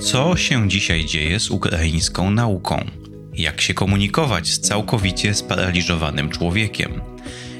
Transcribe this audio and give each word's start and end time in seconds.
Co 0.00 0.36
się 0.36 0.68
dzisiaj 0.68 1.04
dzieje 1.04 1.40
z 1.40 1.50
ukraińską 1.50 2.30
nauką? 2.30 2.84
Jak 3.34 3.60
się 3.60 3.74
komunikować 3.74 4.48
z 4.48 4.60
całkowicie 4.60 5.34
sparaliżowanym 5.34 6.28
człowiekiem? 6.28 7.00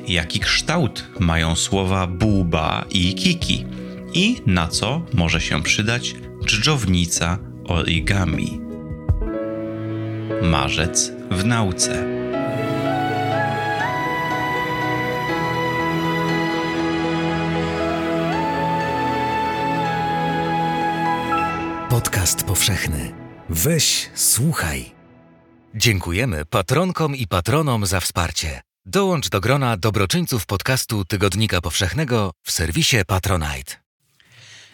Jaki 0.08 0.40
kształt 0.40 1.06
mają 1.18 1.56
słowa 1.56 2.06
buba 2.06 2.84
i 2.90 3.14
kiki? 3.14 3.64
I 4.14 4.36
na 4.46 4.68
co 4.68 5.02
może 5.14 5.40
się 5.40 5.62
przydać 5.62 6.14
dżdżownica 6.44 7.38
origami? 7.64 8.60
Marzec 10.42 11.12
w 11.30 11.44
nauce. 11.44 12.19
Podcast 22.00 22.44
powszechny. 22.44 23.12
Weź, 23.48 24.10
słuchaj. 24.14 24.84
Dziękujemy 25.74 26.44
patronkom 26.44 27.16
i 27.16 27.26
patronom 27.26 27.86
za 27.86 28.00
wsparcie. 28.00 28.60
Dołącz 28.86 29.28
do 29.28 29.40
grona 29.40 29.76
dobroczyńców 29.76 30.46
podcastu 30.46 31.04
Tygodnika 31.04 31.60
Powszechnego 31.60 32.32
w 32.42 32.50
serwisie 32.52 32.96
Patronite. 33.06 33.76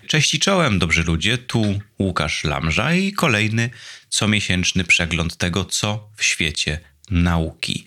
Cześć 0.07 0.35
i 0.35 0.39
czołem, 0.39 0.79
dobrzy 0.79 1.03
ludzie, 1.03 1.39
tu 1.39 1.81
Łukasz 1.99 2.45
Lamża 2.45 2.95
i 2.95 3.13
kolejny 3.13 3.71
comiesięczny 4.09 4.85
przegląd 4.85 5.37
tego, 5.37 5.65
co 5.65 6.09
w 6.17 6.25
świecie 6.25 6.81
nauki. 7.11 7.85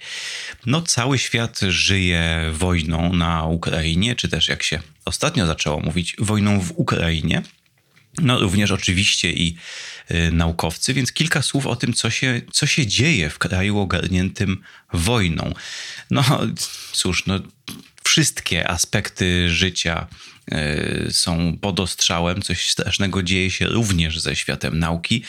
No, 0.66 0.82
cały 0.82 1.18
świat 1.20 1.60
żyje 1.60 2.52
wojną 2.54 3.14
na 3.14 3.46
Ukrainie, 3.46 4.16
czy 4.16 4.30
też 4.30 4.48
jak 4.48 4.64
się 4.64 4.80
ostatnio 5.06 5.46
zaczęło 5.46 5.80
mówić, 5.80 6.16
wojną 6.20 6.62
w 6.62 6.72
Ukrainie. 6.76 7.42
No, 8.22 8.40
również 8.40 8.72
oczywiście 8.72 9.34
i 9.34 9.56
y, 10.12 10.32
naukowcy, 10.32 10.94
więc 10.94 11.12
kilka 11.12 11.42
słów 11.42 11.68
o 11.68 11.76
tym, 11.76 11.94
co 11.94 12.10
się, 12.10 12.42
co 12.52 12.68
się 12.68 12.88
dzieje 12.88 13.30
w 13.30 13.38
kraju 13.38 13.80
ogarniętym 13.80 14.62
wojną. 14.94 15.54
No 16.12 16.24
cóż, 16.92 17.26
no, 17.26 17.40
wszystkie 18.04 18.68
aspekty 18.68 19.50
życia 19.50 20.08
y, 20.54 21.08
są 21.12 21.58
pod 21.62 21.80
ostrzałem, 21.80 22.42
coś 22.42 22.72
strasznego 22.72 23.24
dzieje 23.24 23.52
się 23.52 23.68
również 23.68 24.20
ze 24.20 24.36
światem 24.36 24.80
nauki. 24.80 25.24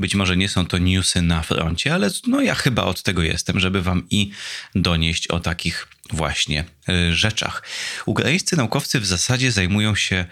Być 0.00 0.14
może 0.14 0.36
nie 0.36 0.48
są 0.48 0.66
to 0.66 0.78
newsy 0.78 1.22
na 1.22 1.42
froncie, 1.42 1.94
ale 1.94 2.10
no 2.26 2.40
ja 2.40 2.54
chyba 2.54 2.82
od 2.82 3.02
tego 3.02 3.22
jestem, 3.22 3.60
żeby 3.60 3.82
wam 3.82 4.06
i 4.10 4.30
donieść 4.74 5.28
o 5.28 5.40
takich 5.40 5.88
właśnie 6.10 6.64
y, 6.88 7.14
rzeczach. 7.14 7.62
Ukraińscy 8.06 8.56
naukowcy 8.56 9.00
w 9.00 9.06
zasadzie 9.06 9.52
zajmują 9.52 9.94
się 9.94 10.26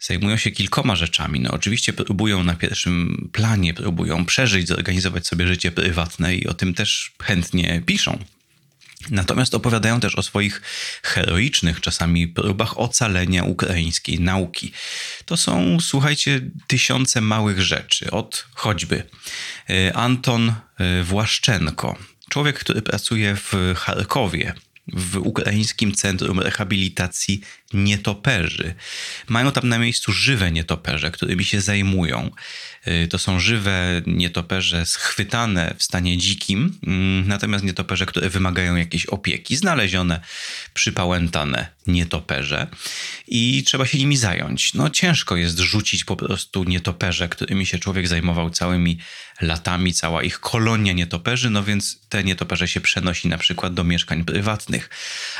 zajmują 0.00 0.36
się 0.36 0.50
kilkoma 0.50 0.96
rzeczami. 0.96 1.40
No, 1.40 1.50
oczywiście 1.50 1.92
próbują 1.92 2.42
na 2.42 2.54
pierwszym 2.54 3.28
planie, 3.32 3.74
próbują 3.74 4.24
przeżyć, 4.24 4.68
zorganizować 4.68 5.26
sobie 5.26 5.46
życie 5.46 5.72
prywatne 5.72 6.36
i 6.36 6.46
o 6.46 6.54
tym 6.54 6.74
też 6.74 7.12
chętnie 7.22 7.82
piszą. 7.86 8.18
Natomiast 9.10 9.54
opowiadają 9.54 10.00
też 10.00 10.14
o 10.14 10.22
swoich 10.22 10.62
heroicznych 11.02 11.80
czasami 11.80 12.28
próbach 12.28 12.78
ocalenia 12.78 13.44
ukraińskiej 13.44 14.20
nauki. 14.20 14.72
To 15.24 15.36
są, 15.36 15.80
słuchajcie, 15.80 16.40
tysiące 16.66 17.20
małych 17.20 17.62
rzeczy. 17.62 18.10
Od 18.10 18.46
choćby 18.54 19.02
y, 19.70 19.94
Anton 19.94 20.48
y, 21.00 21.04
Właszczenko, 21.04 21.98
człowiek, 22.30 22.58
który 22.58 22.82
pracuje 22.82 23.36
w 23.36 23.74
Charkowie, 23.76 24.54
w 24.92 25.16
Ukraińskim 25.16 25.94
Centrum 25.94 26.40
Rehabilitacji 26.40 27.40
Nietoperzy. 27.72 28.74
Mają 29.28 29.52
tam 29.52 29.68
na 29.68 29.78
miejscu 29.78 30.12
żywe 30.12 30.52
nietoperze, 30.52 31.10
którymi 31.10 31.44
się 31.44 31.60
zajmują. 31.60 32.30
Y, 32.88 33.08
to 33.08 33.18
są 33.18 33.40
żywe 33.40 34.02
nietoperze 34.06 34.86
schwytane 34.86 35.74
w 35.78 35.82
stanie 35.82 36.18
dzikim, 36.18 36.78
mm, 36.86 37.28
natomiast 37.28 37.64
nietoperze, 37.64 38.06
które 38.06 38.30
wymagają 38.30 38.76
jakiejś 38.76 39.06
opieki, 39.06 39.56
znalezione, 39.56 40.20
przypałętane 40.74 41.66
nietoperze 41.86 42.66
i 43.28 43.62
trzeba 43.66 43.86
się 43.86 43.98
nimi 43.98 44.16
zająć. 44.16 44.74
No 44.74 44.90
ciężko 44.90 45.36
jest 45.36 45.58
rzucić 45.58 46.04
po 46.04 46.16
prostu 46.16 46.64
nietoperze, 46.64 47.28
którymi 47.28 47.66
się 47.66 47.78
człowiek 47.78 48.08
zajmował 48.08 48.50
całymi 48.50 48.98
latami, 49.40 49.94
cała 49.94 50.22
ich 50.22 50.40
kolonia 50.40 50.92
nietoperzy, 50.92 51.50
no 51.50 51.62
więc 51.62 52.00
te 52.08 52.24
nietoperze 52.24 52.68
się 52.68 52.80
przenosi 52.80 53.28
na 53.28 53.38
przykład 53.38 53.74
do 53.74 53.84
mieszkań 53.84 54.24
prywatnych 54.24 54.90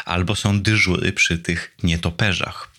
albo 0.04 0.34
są 0.34 0.60
dyżury 0.60 1.12
przy 1.12 1.38
tych 1.38 1.74
nietoperzach. 1.82 2.75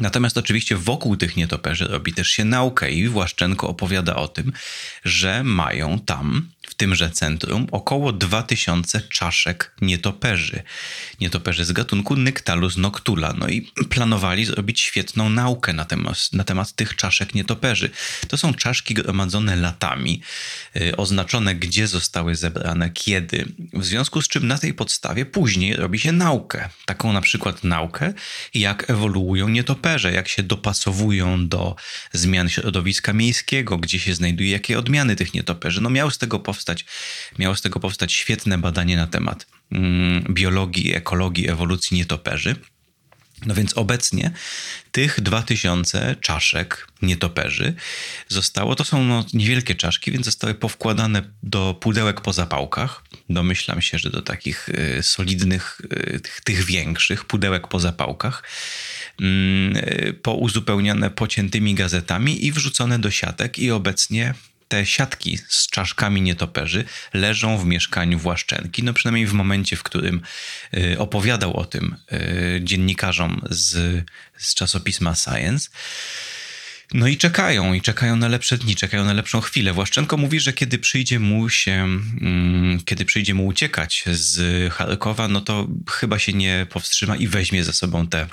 Natomiast 0.00 0.38
oczywiście 0.38 0.76
wokół 0.76 1.16
tych 1.16 1.36
nietoperzy 1.36 1.88
robi 1.88 2.12
też 2.12 2.28
się 2.28 2.44
naukę 2.44 2.90
i 2.90 3.08
Właszczenko 3.08 3.68
opowiada 3.68 4.16
o 4.16 4.28
tym, 4.28 4.52
że 5.04 5.44
mają 5.44 5.98
tam 5.98 6.48
w 6.66 6.74
tymże 6.74 7.10
centrum 7.10 7.66
około 7.72 8.12
2000 8.12 9.00
czaszek 9.00 9.72
nietoperzy. 9.80 10.62
Nietoperzy 11.20 11.64
z 11.64 11.72
gatunku 11.72 12.16
Nyctalus 12.16 12.76
noctula. 12.76 13.34
No 13.38 13.48
i 13.48 13.62
planowali 13.90 14.44
zrobić 14.44 14.80
świetną 14.80 15.28
naukę 15.28 15.72
na 15.72 15.84
temat, 15.84 16.32
na 16.32 16.44
temat 16.44 16.72
tych 16.72 16.96
czaszek 16.96 17.34
nietoperzy. 17.34 17.90
To 18.28 18.36
są 18.36 18.54
czaszki 18.54 18.94
gromadzone 18.94 19.56
latami, 19.56 20.20
yy, 20.74 20.96
oznaczone 20.96 21.54
gdzie 21.54 21.86
zostały 21.86 22.34
zebrane, 22.34 22.90
kiedy. 22.90 23.52
W 23.72 23.84
związku 23.84 24.22
z 24.22 24.28
czym 24.28 24.46
na 24.46 24.58
tej 24.58 24.74
podstawie 24.74 25.26
później 25.26 25.76
robi 25.76 25.98
się 25.98 26.12
naukę. 26.12 26.68
Taką 26.86 27.12
na 27.12 27.20
przykład 27.20 27.64
naukę, 27.64 28.12
jak 28.54 28.90
ewoluują 28.90 29.48
nietoperze, 29.48 30.12
jak 30.12 30.28
się 30.28 30.42
dopasowują 30.42 31.48
do 31.48 31.76
zmian 32.12 32.48
środowiska 32.48 33.12
miejskiego, 33.12 33.78
gdzie 33.78 33.98
się 33.98 34.14
znajduje, 34.14 34.50
jakie 34.50 34.78
odmiany 34.78 35.16
tych 35.16 35.34
nietoperzy. 35.34 35.80
No 35.80 35.90
miał 35.90 36.10
z 36.10 36.18
tego 36.18 36.38
powstać 36.38 36.55
powstać, 36.56 36.84
miało 37.38 37.54
z 37.54 37.62
tego 37.62 37.80
powstać 37.80 38.12
świetne 38.12 38.58
badanie 38.58 38.96
na 38.96 39.06
temat 39.06 39.46
mm, 39.72 40.24
biologii, 40.30 40.94
ekologii, 40.94 41.50
ewolucji 41.50 41.96
nietoperzy. 41.96 42.56
No 43.46 43.54
więc 43.54 43.78
obecnie 43.78 44.30
tych 44.92 45.20
2000 45.20 46.16
czaszek 46.20 46.88
nietoperzy 47.02 47.74
zostało, 48.28 48.74
to 48.74 48.84
są 48.84 49.04
no 49.04 49.24
niewielkie 49.32 49.74
czaszki, 49.74 50.12
więc 50.12 50.24
zostały 50.24 50.54
powkładane 50.54 51.22
do 51.42 51.74
pudełek 51.80 52.20
po 52.20 52.32
zapałkach. 52.32 53.04
Domyślam 53.30 53.82
się, 53.82 53.98
że 53.98 54.10
do 54.10 54.22
takich 54.22 54.68
y, 54.68 55.02
solidnych, 55.02 55.80
y, 55.84 56.20
tych, 56.20 56.40
tych, 56.40 56.64
większych 56.64 57.24
pudełek 57.24 57.68
po 57.68 57.80
zapałkach, 57.80 58.42
y, 59.20 60.18
pouzupełniane 60.22 61.10
pociętymi 61.10 61.74
gazetami 61.74 62.46
i 62.46 62.52
wrzucone 62.52 62.98
do 62.98 63.10
siatek 63.10 63.58
i 63.58 63.70
obecnie 63.70 64.34
te 64.68 64.86
siatki 64.86 65.38
z 65.48 65.66
czaszkami 65.66 66.22
nietoperzy 66.22 66.84
leżą 67.14 67.58
w 67.58 67.64
mieszkaniu 67.64 68.18
Właszczenki. 68.18 68.82
No 68.82 68.92
przynajmniej 68.92 69.26
w 69.26 69.32
momencie, 69.32 69.76
w 69.76 69.82
którym 69.82 70.20
y, 70.74 70.98
opowiadał 70.98 71.56
o 71.56 71.64
tym 71.64 71.96
y, 72.12 72.60
dziennikarzom 72.64 73.40
z, 73.50 74.04
z 74.36 74.54
czasopisma 74.54 75.14
Science. 75.14 75.68
No 76.94 77.06
i 77.06 77.16
czekają, 77.16 77.74
i 77.74 77.80
czekają 77.80 78.16
na 78.16 78.28
lepsze 78.28 78.58
dni, 78.58 78.76
czekają 78.76 79.04
na 79.04 79.12
lepszą 79.12 79.40
chwilę. 79.40 79.72
Właszczenko 79.72 80.16
mówi, 80.16 80.40
że 80.40 80.52
kiedy 80.52 80.78
przyjdzie 80.78 81.18
mu 81.18 81.48
się, 81.48 81.72
mm, 81.72 82.80
kiedy 82.84 83.04
przyjdzie 83.04 83.34
mu 83.34 83.46
uciekać 83.46 84.04
z 84.06 84.72
Charkowa, 84.72 85.28
no 85.28 85.40
to 85.40 85.68
chyba 85.90 86.18
się 86.18 86.32
nie 86.32 86.66
powstrzyma 86.70 87.16
i 87.16 87.28
weźmie 87.28 87.64
ze 87.64 87.72
sobą 87.72 88.06
te 88.06 88.26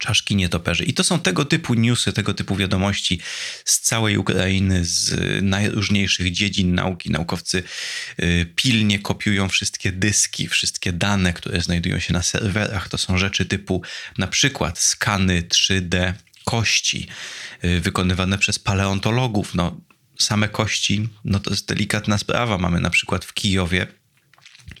czaszki 0.00 0.36
nietoperzy. 0.36 0.84
I 0.84 0.94
to 0.94 1.04
są 1.04 1.20
tego 1.20 1.44
typu 1.44 1.74
newsy, 1.74 2.12
tego 2.12 2.34
typu 2.34 2.56
wiadomości 2.56 3.20
z 3.64 3.80
całej 3.80 4.16
Ukrainy, 4.16 4.84
z 4.84 5.14
najróżniejszych 5.42 6.32
dziedzin 6.32 6.74
nauki. 6.74 7.10
Naukowcy 7.10 7.62
y, 8.20 8.46
pilnie 8.56 8.98
kopiują 8.98 9.48
wszystkie 9.48 9.92
dyski, 9.92 10.48
wszystkie 10.48 10.92
dane, 10.92 11.32
które 11.32 11.60
znajdują 11.60 11.98
się 11.98 12.12
na 12.12 12.22
serwerach. 12.22 12.88
To 12.88 12.98
są 12.98 13.18
rzeczy 13.18 13.44
typu 13.44 13.82
na 14.18 14.26
przykład 14.26 14.78
skany 14.78 15.42
3D 15.42 16.12
kości 16.44 17.06
y, 17.64 17.80
wykonywane 17.80 18.38
przez 18.38 18.58
paleontologów. 18.58 19.54
No, 19.54 19.80
same 20.18 20.48
kości, 20.48 21.08
no 21.24 21.40
to 21.40 21.50
jest 21.50 21.66
delikatna 21.66 22.18
sprawa. 22.18 22.58
Mamy 22.58 22.80
na 22.80 22.90
przykład 22.90 23.24
w 23.24 23.34
Kijowie 23.34 23.99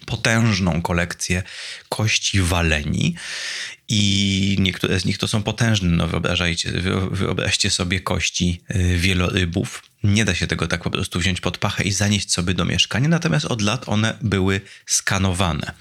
potężną 0.06 0.82
kolekcję 0.82 1.42
kości 1.88 2.40
waleni 2.40 3.14
i 3.92 4.56
niektóre 4.58 5.00
z 5.00 5.04
nich 5.04 5.18
to 5.18 5.28
są 5.28 5.42
potężne. 5.42 5.88
No 5.88 6.06
wyobrażajcie, 6.06 6.72
wyobraźcie 7.10 7.70
sobie 7.70 8.00
kości 8.00 8.60
y, 8.74 8.98
wielorybów. 8.98 9.82
Nie 10.02 10.24
da 10.24 10.34
się 10.34 10.46
tego 10.46 10.66
tak 10.66 10.82
po 10.82 10.90
prostu 10.90 11.20
wziąć 11.20 11.40
pod 11.40 11.58
pachę 11.58 11.84
i 11.84 11.92
zanieść 11.92 12.32
sobie 12.32 12.54
do 12.54 12.64
mieszkania, 12.64 13.08
natomiast 13.08 13.46
od 13.46 13.62
lat 13.62 13.88
one 13.88 14.18
były 14.22 14.60
skanowane. 14.86 15.72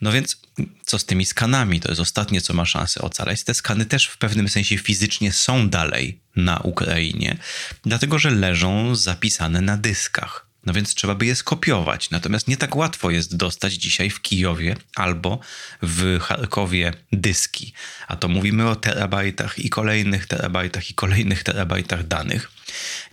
No 0.00 0.12
więc 0.12 0.36
co 0.84 0.98
z 0.98 1.04
tymi 1.04 1.26
skanami? 1.26 1.80
To 1.80 1.88
jest 1.88 2.00
ostatnie, 2.00 2.40
co 2.40 2.54
ma 2.54 2.66
szansę 2.66 3.02
ocalać. 3.02 3.44
Te 3.44 3.54
skany 3.54 3.86
też 3.86 4.06
w 4.06 4.18
pewnym 4.18 4.48
sensie 4.48 4.78
fizycznie 4.78 5.32
są 5.32 5.68
dalej 5.68 6.20
na 6.36 6.58
Ukrainie, 6.58 7.36
dlatego 7.84 8.18
że 8.18 8.30
leżą 8.30 8.94
zapisane 8.96 9.60
na 9.60 9.76
dyskach. 9.76 10.47
No 10.66 10.72
więc 10.72 10.94
trzeba 10.94 11.14
by 11.14 11.26
je 11.26 11.34
skopiować. 11.34 12.10
Natomiast 12.10 12.48
nie 12.48 12.56
tak 12.56 12.76
łatwo 12.76 13.10
jest 13.10 13.36
dostać 13.36 13.72
dzisiaj 13.72 14.10
w 14.10 14.22
Kijowie 14.22 14.76
albo 14.96 15.40
w 15.82 16.18
Charkowie 16.20 16.92
dyski. 17.12 17.72
A 18.08 18.16
to 18.16 18.28
mówimy 18.28 18.68
o 18.68 18.76
terabajtach 18.76 19.58
i 19.58 19.70
kolejnych 19.70 20.26
terabajtach 20.26 20.90
i 20.90 20.94
kolejnych 20.94 21.42
terabajtach 21.42 22.06
danych. 22.06 22.50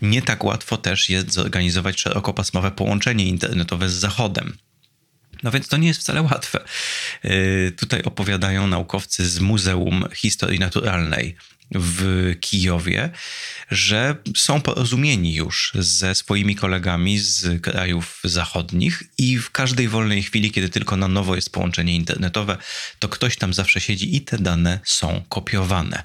nie 0.01 0.21
tak 0.21 0.43
łatwo 0.43 0.77
też 0.77 1.09
jest 1.09 1.33
zorganizować 1.33 2.01
szerokopasmowe 2.01 2.71
połączenie 2.71 3.25
internetowe 3.25 3.89
z 3.89 3.93
Zachodem. 3.93 4.57
No 5.43 5.51
więc 5.51 5.67
to 5.67 5.77
nie 5.77 5.87
jest 5.87 5.99
wcale 5.99 6.21
łatwe. 6.21 6.65
Yy, 7.23 7.73
tutaj 7.77 8.03
opowiadają 8.03 8.67
naukowcy 8.67 9.29
z 9.29 9.39
Muzeum 9.39 10.05
Historii 10.15 10.59
Naturalnej 10.59 11.35
w 11.71 12.33
Kijowie, 12.41 13.09
że 13.71 14.15
są 14.35 14.61
porozumieni 14.61 15.33
już 15.33 15.71
ze 15.75 16.15
swoimi 16.15 16.55
kolegami 16.55 17.19
z 17.19 17.61
krajów 17.61 18.19
zachodnich 18.23 19.03
i 19.17 19.37
w 19.37 19.51
każdej 19.51 19.87
wolnej 19.87 20.23
chwili, 20.23 20.51
kiedy 20.51 20.69
tylko 20.69 20.97
na 20.97 21.07
nowo 21.07 21.35
jest 21.35 21.51
połączenie 21.51 21.95
internetowe, 21.95 22.57
to 22.99 23.09
ktoś 23.09 23.37
tam 23.37 23.53
zawsze 23.53 23.81
siedzi 23.81 24.15
i 24.15 24.21
te 24.21 24.37
dane 24.37 24.79
są 24.83 25.23
kopiowane. 25.29 26.03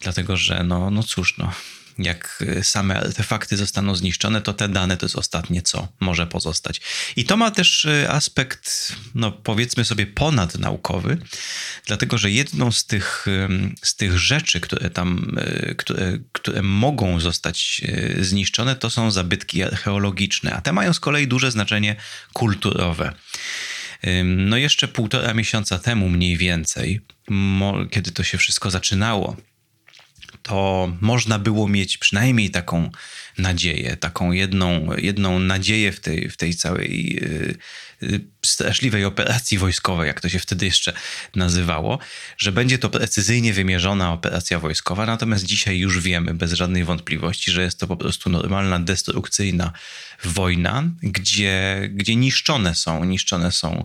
Dlatego, 0.00 0.36
że 0.36 0.64
no, 0.64 0.90
no 0.90 1.02
cóż, 1.02 1.38
no, 1.38 1.52
jak 1.98 2.44
y, 2.58 2.64
same 2.64 3.00
artefakty 3.00 3.56
zostaną 3.56 3.94
zniszczone, 3.94 4.40
to 4.40 4.54
te 4.54 4.68
dane 4.68 4.96
to 4.96 5.06
jest 5.06 5.16
ostatnie, 5.16 5.62
co 5.62 5.88
może 6.00 6.26
pozostać. 6.26 6.80
I 7.16 7.24
to 7.24 7.36
ma 7.36 7.50
też 7.50 7.84
y, 7.84 8.10
aspekt, 8.10 8.96
no 9.14 9.32
powiedzmy 9.32 9.84
sobie, 9.84 10.06
ponadnaukowy, 10.06 11.18
dlatego 11.86 12.18
że 12.18 12.30
jedną 12.30 12.72
z 12.72 12.86
tych, 12.86 13.26
z 13.82 13.96
tych 13.96 14.18
rzeczy, 14.18 14.60
które 14.60 14.90
tam, 14.90 15.38
y, 15.38 15.74
które, 15.74 16.18
które 16.32 16.62
mogą 16.62 17.20
zostać 17.20 17.80
zniszczone, 18.20 18.76
to 18.76 18.90
są 18.90 19.10
zabytki 19.10 19.62
archeologiczne, 19.62 20.54
a 20.54 20.60
te 20.60 20.72
mają 20.72 20.92
z 20.92 21.00
kolei 21.00 21.28
duże 21.28 21.50
znaczenie 21.50 21.96
kulturowe. 22.32 23.12
No 24.24 24.56
jeszcze 24.56 24.88
półtora 24.88 25.34
miesiąca 25.34 25.78
temu 25.78 26.08
mniej 26.08 26.36
więcej, 26.36 27.00
kiedy 27.90 28.10
to 28.10 28.22
się 28.22 28.38
wszystko 28.38 28.70
zaczynało, 28.70 29.36
to 30.42 30.92
można 31.00 31.38
było 31.38 31.68
mieć 31.68 31.98
przynajmniej 31.98 32.50
taką 32.50 32.90
nadzieję, 33.38 33.96
taką 33.96 34.32
jedną, 34.32 34.96
jedną 34.96 35.38
nadzieję 35.38 35.92
w 35.92 36.00
tej, 36.00 36.28
w 36.28 36.36
tej 36.36 36.54
całej 36.54 37.14
yy, 38.02 38.20
straszliwej 38.44 39.04
operacji 39.04 39.58
wojskowej, 39.58 40.06
jak 40.06 40.20
to 40.20 40.28
się 40.28 40.38
wtedy 40.38 40.66
jeszcze 40.66 40.92
nazywało, 41.34 41.98
że 42.38 42.52
będzie 42.52 42.78
to 42.78 42.90
precyzyjnie 42.90 43.52
wymierzona 43.52 44.12
operacja 44.12 44.58
wojskowa. 44.58 45.06
Natomiast 45.06 45.44
dzisiaj 45.44 45.78
już 45.78 46.00
wiemy 46.00 46.34
bez 46.34 46.52
żadnej 46.52 46.84
wątpliwości, 46.84 47.50
że 47.50 47.62
jest 47.62 47.78
to 47.78 47.86
po 47.86 47.96
prostu 47.96 48.30
normalna, 48.30 48.80
destrukcyjna 48.80 49.72
wojna, 50.24 50.84
gdzie, 51.02 51.88
gdzie 51.92 52.16
niszczone 52.16 52.74
są, 52.74 53.04
niszczone 53.04 53.52
są 53.52 53.84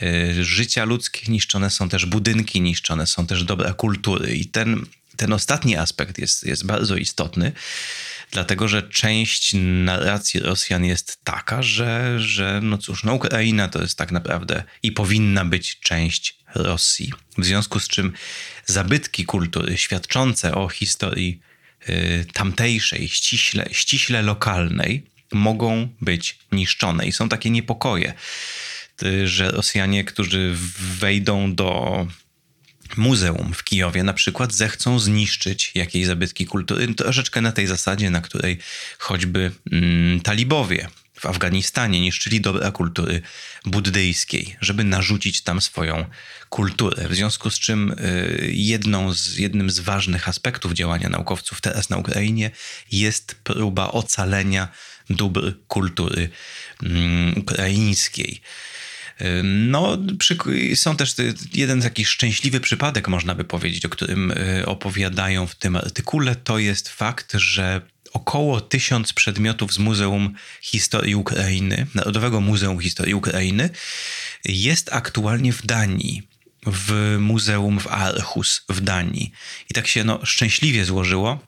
yy, 0.00 0.44
życia 0.44 0.84
ludzkie, 0.84 1.32
niszczone 1.32 1.70
są 1.70 1.88
też 1.88 2.06
budynki, 2.06 2.60
niszczone 2.60 3.06
są 3.06 3.26
też 3.26 3.44
dobra 3.44 3.72
kultury. 3.72 4.36
I 4.36 4.46
ten 4.46 4.86
ten 5.18 5.32
ostatni 5.32 5.76
aspekt 5.76 6.18
jest, 6.18 6.46
jest 6.46 6.66
bardzo 6.66 6.96
istotny, 6.96 7.52
dlatego 8.30 8.68
że 8.68 8.82
część 8.82 9.54
narracji 9.84 10.40
Rosjan 10.40 10.84
jest 10.84 11.24
taka, 11.24 11.62
że, 11.62 12.20
że 12.20 12.60
no 12.62 12.78
cóż, 12.78 13.04
no 13.04 13.14
Ukraina 13.14 13.68
to 13.68 13.82
jest 13.82 13.98
tak 13.98 14.12
naprawdę 14.12 14.64
i 14.82 14.92
powinna 14.92 15.44
być 15.44 15.80
część 15.80 16.38
Rosji. 16.54 17.12
W 17.38 17.44
związku 17.44 17.80
z 17.80 17.88
czym 17.88 18.12
zabytki 18.66 19.24
kultury 19.24 19.76
świadczące 19.76 20.54
o 20.54 20.68
historii 20.68 21.40
y, 21.88 22.26
tamtejszej, 22.32 23.08
ściśle, 23.08 23.68
ściśle 23.72 24.22
lokalnej, 24.22 25.06
mogą 25.32 25.88
być 26.00 26.38
niszczone. 26.52 27.06
I 27.06 27.12
są 27.12 27.28
takie 27.28 27.50
niepokoje, 27.50 28.14
y, 29.02 29.28
że 29.28 29.50
Rosjanie, 29.50 30.04
którzy 30.04 30.54
wejdą 30.98 31.54
do 31.54 32.06
muzeum 32.96 33.54
w 33.54 33.64
Kijowie 33.64 34.02
na 34.02 34.12
przykład 34.12 34.52
zechcą 34.52 34.98
zniszczyć 34.98 35.72
jakieś 35.74 36.06
zabytki 36.06 36.46
kultury, 36.46 36.94
troszeczkę 36.94 37.40
na 37.40 37.52
tej 37.52 37.66
zasadzie, 37.66 38.10
na 38.10 38.20
której 38.20 38.58
choćby 38.98 39.50
mm, 39.72 40.20
talibowie 40.20 40.88
w 41.20 41.26
Afganistanie 41.26 42.00
niszczyli 42.00 42.40
dobra 42.40 42.70
kultury 42.70 43.22
buddyjskiej, 43.64 44.56
żeby 44.60 44.84
narzucić 44.84 45.42
tam 45.42 45.60
swoją 45.60 46.04
kulturę. 46.48 47.08
W 47.08 47.14
związku 47.14 47.50
z 47.50 47.58
czym 47.58 47.92
y, 47.92 48.50
jedną 48.52 49.12
z, 49.12 49.36
jednym 49.36 49.70
z 49.70 49.80
ważnych 49.80 50.28
aspektów 50.28 50.72
działania 50.72 51.08
naukowców 51.08 51.60
teraz 51.60 51.90
na 51.90 51.96
Ukrainie 51.96 52.50
jest 52.92 53.34
próba 53.34 53.88
ocalenia 53.88 54.68
dóbr 55.10 55.54
kultury 55.68 56.28
mm, 56.82 57.38
ukraińskiej. 57.38 58.40
No, 59.44 59.98
przy, 60.18 60.36
są 60.74 60.96
też 60.96 61.14
jeden 61.54 61.82
taki 61.82 62.04
szczęśliwy 62.04 62.60
przypadek, 62.60 63.08
można 63.08 63.34
by 63.34 63.44
powiedzieć, 63.44 63.84
o 63.84 63.88
którym 63.88 64.30
y, 64.30 64.66
opowiadają 64.66 65.46
w 65.46 65.54
tym 65.54 65.76
artykule. 65.76 66.36
To 66.36 66.58
jest 66.58 66.88
fakt, 66.88 67.32
że 67.34 67.80
około 68.12 68.60
tysiąc 68.60 69.12
przedmiotów 69.12 69.72
z 69.72 69.78
Muzeum 69.78 70.34
Historii 70.60 71.14
Ukrainy, 71.14 71.86
Narodowego 71.94 72.40
Muzeum 72.40 72.80
Historii 72.80 73.14
Ukrainy, 73.14 73.70
jest 74.44 74.92
aktualnie 74.92 75.52
w 75.52 75.66
Danii 75.66 76.28
w 76.66 77.16
muzeum 77.20 77.80
w 77.80 77.86
Aarhus 77.86 78.64
w 78.68 78.80
Danii. 78.80 79.32
I 79.70 79.74
tak 79.74 79.86
się 79.86 80.04
no, 80.04 80.20
szczęśliwie 80.24 80.84
złożyło, 80.84 81.38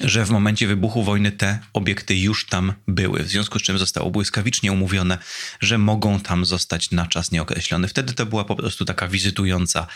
że 0.00 0.24
w 0.24 0.30
momencie 0.30 0.66
wybuchu 0.66 1.02
wojny 1.02 1.32
te 1.32 1.58
obiekty 1.72 2.16
już 2.16 2.46
tam 2.46 2.72
były, 2.88 3.22
w 3.22 3.28
związku 3.28 3.58
z 3.58 3.62
czym 3.62 3.78
zostało 3.78 4.10
błyskawicznie 4.10 4.72
umówione, 4.72 5.18
że 5.60 5.78
mogą 5.78 6.20
tam 6.20 6.44
zostać 6.44 6.90
na 6.90 7.06
czas 7.06 7.30
nieokreślony. 7.30 7.88
Wtedy 7.88 8.12
to 8.12 8.26
była 8.26 8.44
po 8.44 8.56
prostu 8.56 8.84
taka 8.84 9.08
wizytująca, 9.08 9.86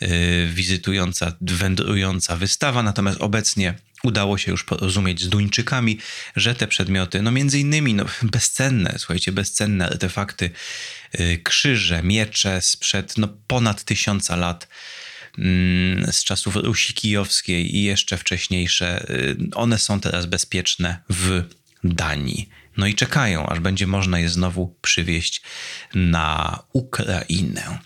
yy, 0.00 0.08
wizytująca, 0.52 1.32
wędrująca 1.40 2.36
wystawa, 2.36 2.82
natomiast 2.82 3.20
obecnie 3.20 3.74
udało 4.02 4.38
się 4.38 4.50
już 4.50 4.64
porozumieć 4.64 5.22
z 5.22 5.28
Duńczykami, 5.28 5.98
że 6.36 6.54
te 6.54 6.66
przedmioty, 6.66 7.22
no 7.22 7.30
między 7.30 7.58
innymi 7.58 7.94
no, 7.94 8.04
bezcenne, 8.22 8.94
słuchajcie, 8.98 9.32
bezcenne 9.32 9.86
artefakty, 9.86 10.50
yy, 11.18 11.38
krzyże, 11.38 12.02
miecze 12.02 12.62
sprzed 12.62 13.18
no, 13.18 13.28
ponad 13.46 13.84
tysiąca 13.84 14.36
lat, 14.36 14.68
z 16.12 16.24
czasów 16.24 16.56
Rusi 16.56 16.94
Kijowskiej 16.94 17.76
i 17.76 17.82
jeszcze 17.82 18.18
wcześniejsze, 18.18 19.10
y, 19.10 19.36
one 19.54 19.78
są 19.78 20.00
teraz 20.00 20.26
bezpieczne 20.26 20.98
w 21.10 21.42
Danii. 21.84 22.48
No 22.76 22.86
i 22.86 22.94
czekają, 22.94 23.46
aż 23.46 23.60
będzie 23.60 23.86
można 23.86 24.18
je 24.18 24.28
znowu 24.28 24.76
przywieźć 24.82 25.42
na 25.94 26.58
Ukrainę. 26.72 27.78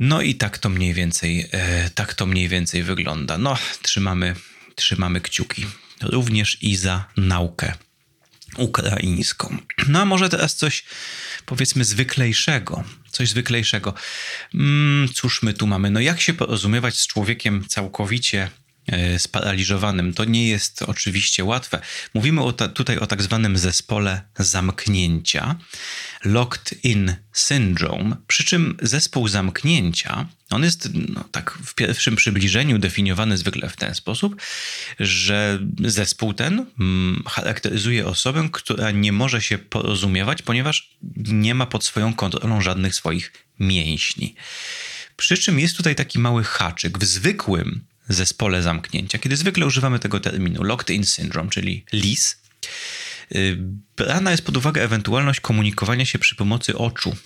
No 0.00 0.22
i 0.22 0.34
tak 0.34 0.58
to 0.58 0.68
mniej 0.68 0.94
więcej, 0.94 1.48
e, 1.52 1.90
tak 1.90 2.14
to 2.14 2.26
mniej 2.26 2.48
więcej 2.48 2.82
wygląda. 2.82 3.38
No, 3.38 3.58
trzymamy, 3.82 4.34
trzymamy 4.74 5.20
kciuki 5.20 5.66
również 6.02 6.62
i 6.62 6.76
za 6.76 7.04
naukę 7.16 7.72
ukraińską. 8.56 9.56
No 9.88 10.00
a 10.00 10.04
może 10.04 10.28
teraz 10.28 10.56
coś 10.56 10.84
powiedzmy 11.46 11.84
zwyklejszego. 11.84 12.84
Coś 13.10 13.28
zwyklejszego. 13.28 13.94
Mm, 14.54 15.08
cóż 15.14 15.42
my 15.42 15.54
tu 15.54 15.66
mamy? 15.66 15.90
No 15.90 16.00
jak 16.00 16.20
się 16.20 16.34
porozumiewać 16.34 16.96
z 16.96 17.06
człowiekiem 17.06 17.64
całkowicie 17.68 18.50
sparaliżowanym. 19.18 20.14
To 20.14 20.24
nie 20.24 20.48
jest 20.48 20.82
oczywiście 20.82 21.44
łatwe. 21.44 21.80
Mówimy 22.14 22.42
o 22.42 22.52
ta, 22.52 22.68
tutaj 22.68 22.98
o 22.98 23.06
tak 23.06 23.22
zwanym 23.22 23.58
zespole 23.58 24.22
zamknięcia, 24.38 25.56
locked 26.24 26.84
in 26.84 27.16
syndrome, 27.32 28.16
przy 28.26 28.44
czym 28.44 28.76
zespół 28.82 29.28
zamknięcia, 29.28 30.26
on 30.50 30.64
jest 30.64 30.88
no, 30.94 31.24
tak 31.32 31.58
w 31.64 31.74
pierwszym 31.74 32.16
przybliżeniu 32.16 32.78
definiowany 32.78 33.36
zwykle 33.36 33.68
w 33.68 33.76
ten 33.76 33.94
sposób, 33.94 34.36
że 35.00 35.58
zespół 35.84 36.34
ten 36.34 36.66
mm, 36.80 37.22
charakteryzuje 37.26 38.06
osobę, 38.06 38.48
która 38.52 38.90
nie 38.90 39.12
może 39.12 39.42
się 39.42 39.58
porozumiewać, 39.58 40.42
ponieważ 40.42 40.96
nie 41.16 41.54
ma 41.54 41.66
pod 41.66 41.84
swoją 41.84 42.14
kontrolą 42.14 42.60
żadnych 42.60 42.94
swoich 42.94 43.32
mięśni. 43.60 44.34
Przy 45.16 45.36
czym 45.36 45.60
jest 45.60 45.76
tutaj 45.76 45.94
taki 45.94 46.18
mały 46.18 46.44
haczyk. 46.44 46.98
W 46.98 47.04
zwykłym 47.04 47.84
zespole 48.08 48.62
zamknięcia, 48.62 49.18
kiedy 49.18 49.36
zwykle 49.36 49.66
używamy 49.66 49.98
tego 49.98 50.20
terminu 50.20 50.62
locked 50.62 50.96
in 50.96 51.04
syndrome, 51.04 51.50
czyli 51.50 51.84
LIS, 51.92 52.36
y, 53.34 53.58
brana 53.96 54.30
jest 54.30 54.44
pod 54.44 54.56
uwagę 54.56 54.82
ewentualność 54.82 55.40
komunikowania 55.40 56.06
się 56.06 56.18
przy 56.18 56.36
pomocy 56.36 56.78
oczu. 56.78 57.16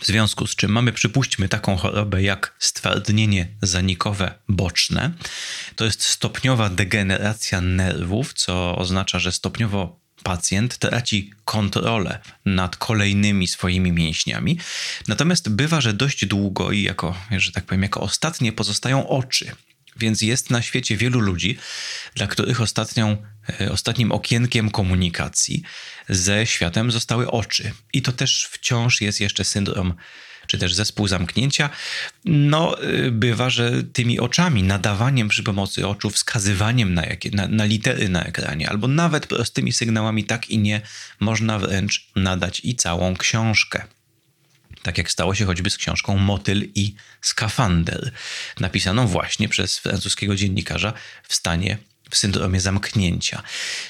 W 0.00 0.06
związku 0.06 0.46
z 0.46 0.56
czym 0.56 0.72
mamy, 0.72 0.92
przypuśćmy, 0.92 1.48
taką 1.48 1.76
chorobę 1.76 2.22
jak 2.22 2.54
stwardnienie 2.58 3.48
zanikowe 3.62 4.34
boczne. 4.48 5.12
To 5.76 5.84
jest 5.84 6.02
stopniowa 6.02 6.68
degeneracja 6.70 7.60
nerwów, 7.60 8.32
co 8.32 8.76
oznacza, 8.76 9.18
że 9.18 9.32
stopniowo 9.32 10.00
pacjent 10.22 10.78
traci 10.78 11.32
kontrolę 11.44 12.18
nad 12.44 12.76
kolejnymi 12.76 13.48
swoimi 13.48 13.92
mięśniami. 13.92 14.58
Natomiast 15.08 15.48
bywa, 15.48 15.80
że 15.80 15.92
dość 15.92 16.26
długo 16.26 16.72
i 16.72 16.82
jako, 16.82 17.16
że 17.36 17.52
tak 17.52 17.64
powiem, 17.64 17.82
jako 17.82 18.00
ostatnie 18.00 18.52
pozostają 18.52 19.08
oczy. 19.08 19.50
Więc 19.96 20.22
jest 20.22 20.50
na 20.50 20.62
świecie 20.62 20.96
wielu 20.96 21.20
ludzi, 21.20 21.58
dla 22.14 22.26
których 22.26 22.60
ostatnią, 22.60 23.16
e, 23.60 23.72
ostatnim 23.72 24.12
okienkiem 24.12 24.70
komunikacji 24.70 25.62
ze 26.08 26.46
światem 26.46 26.90
zostały 26.90 27.30
oczy. 27.30 27.72
I 27.92 28.02
to 28.02 28.12
też 28.12 28.48
wciąż 28.50 29.00
jest 29.00 29.20
jeszcze 29.20 29.44
syndrom 29.44 29.94
czy 30.48 30.58
też 30.58 30.74
zespół 30.74 31.08
zamknięcia, 31.08 31.70
no 32.24 32.82
y, 32.82 33.10
bywa, 33.10 33.50
że 33.50 33.82
tymi 33.82 34.20
oczami, 34.20 34.62
nadawaniem 34.62 35.28
przy 35.28 35.42
pomocy 35.42 35.86
oczu, 35.86 36.10
wskazywaniem 36.10 36.94
na, 36.94 37.06
jakie, 37.06 37.30
na, 37.30 37.48
na 37.48 37.64
litery 37.64 38.08
na 38.08 38.24
ekranie, 38.24 38.68
albo 38.68 38.88
nawet 38.88 39.26
prostymi 39.26 39.72
sygnałami 39.72 40.24
tak 40.24 40.50
i 40.50 40.58
nie, 40.58 40.80
można 41.20 41.58
wręcz 41.58 42.10
nadać 42.16 42.60
i 42.64 42.76
całą 42.76 43.16
książkę 43.16 43.84
tak 44.82 44.98
jak 44.98 45.10
stało 45.10 45.34
się 45.34 45.44
choćby 45.44 45.70
z 45.70 45.76
książką 45.76 46.18
Motyl 46.18 46.68
i 46.74 46.94
Skafander, 47.20 48.12
napisaną 48.60 49.06
właśnie 49.06 49.48
przez 49.48 49.78
francuskiego 49.78 50.36
dziennikarza 50.36 50.92
w 51.28 51.34
stanie, 51.34 51.78
w 52.10 52.16
syndromie 52.16 52.60
zamknięcia. 52.60 53.42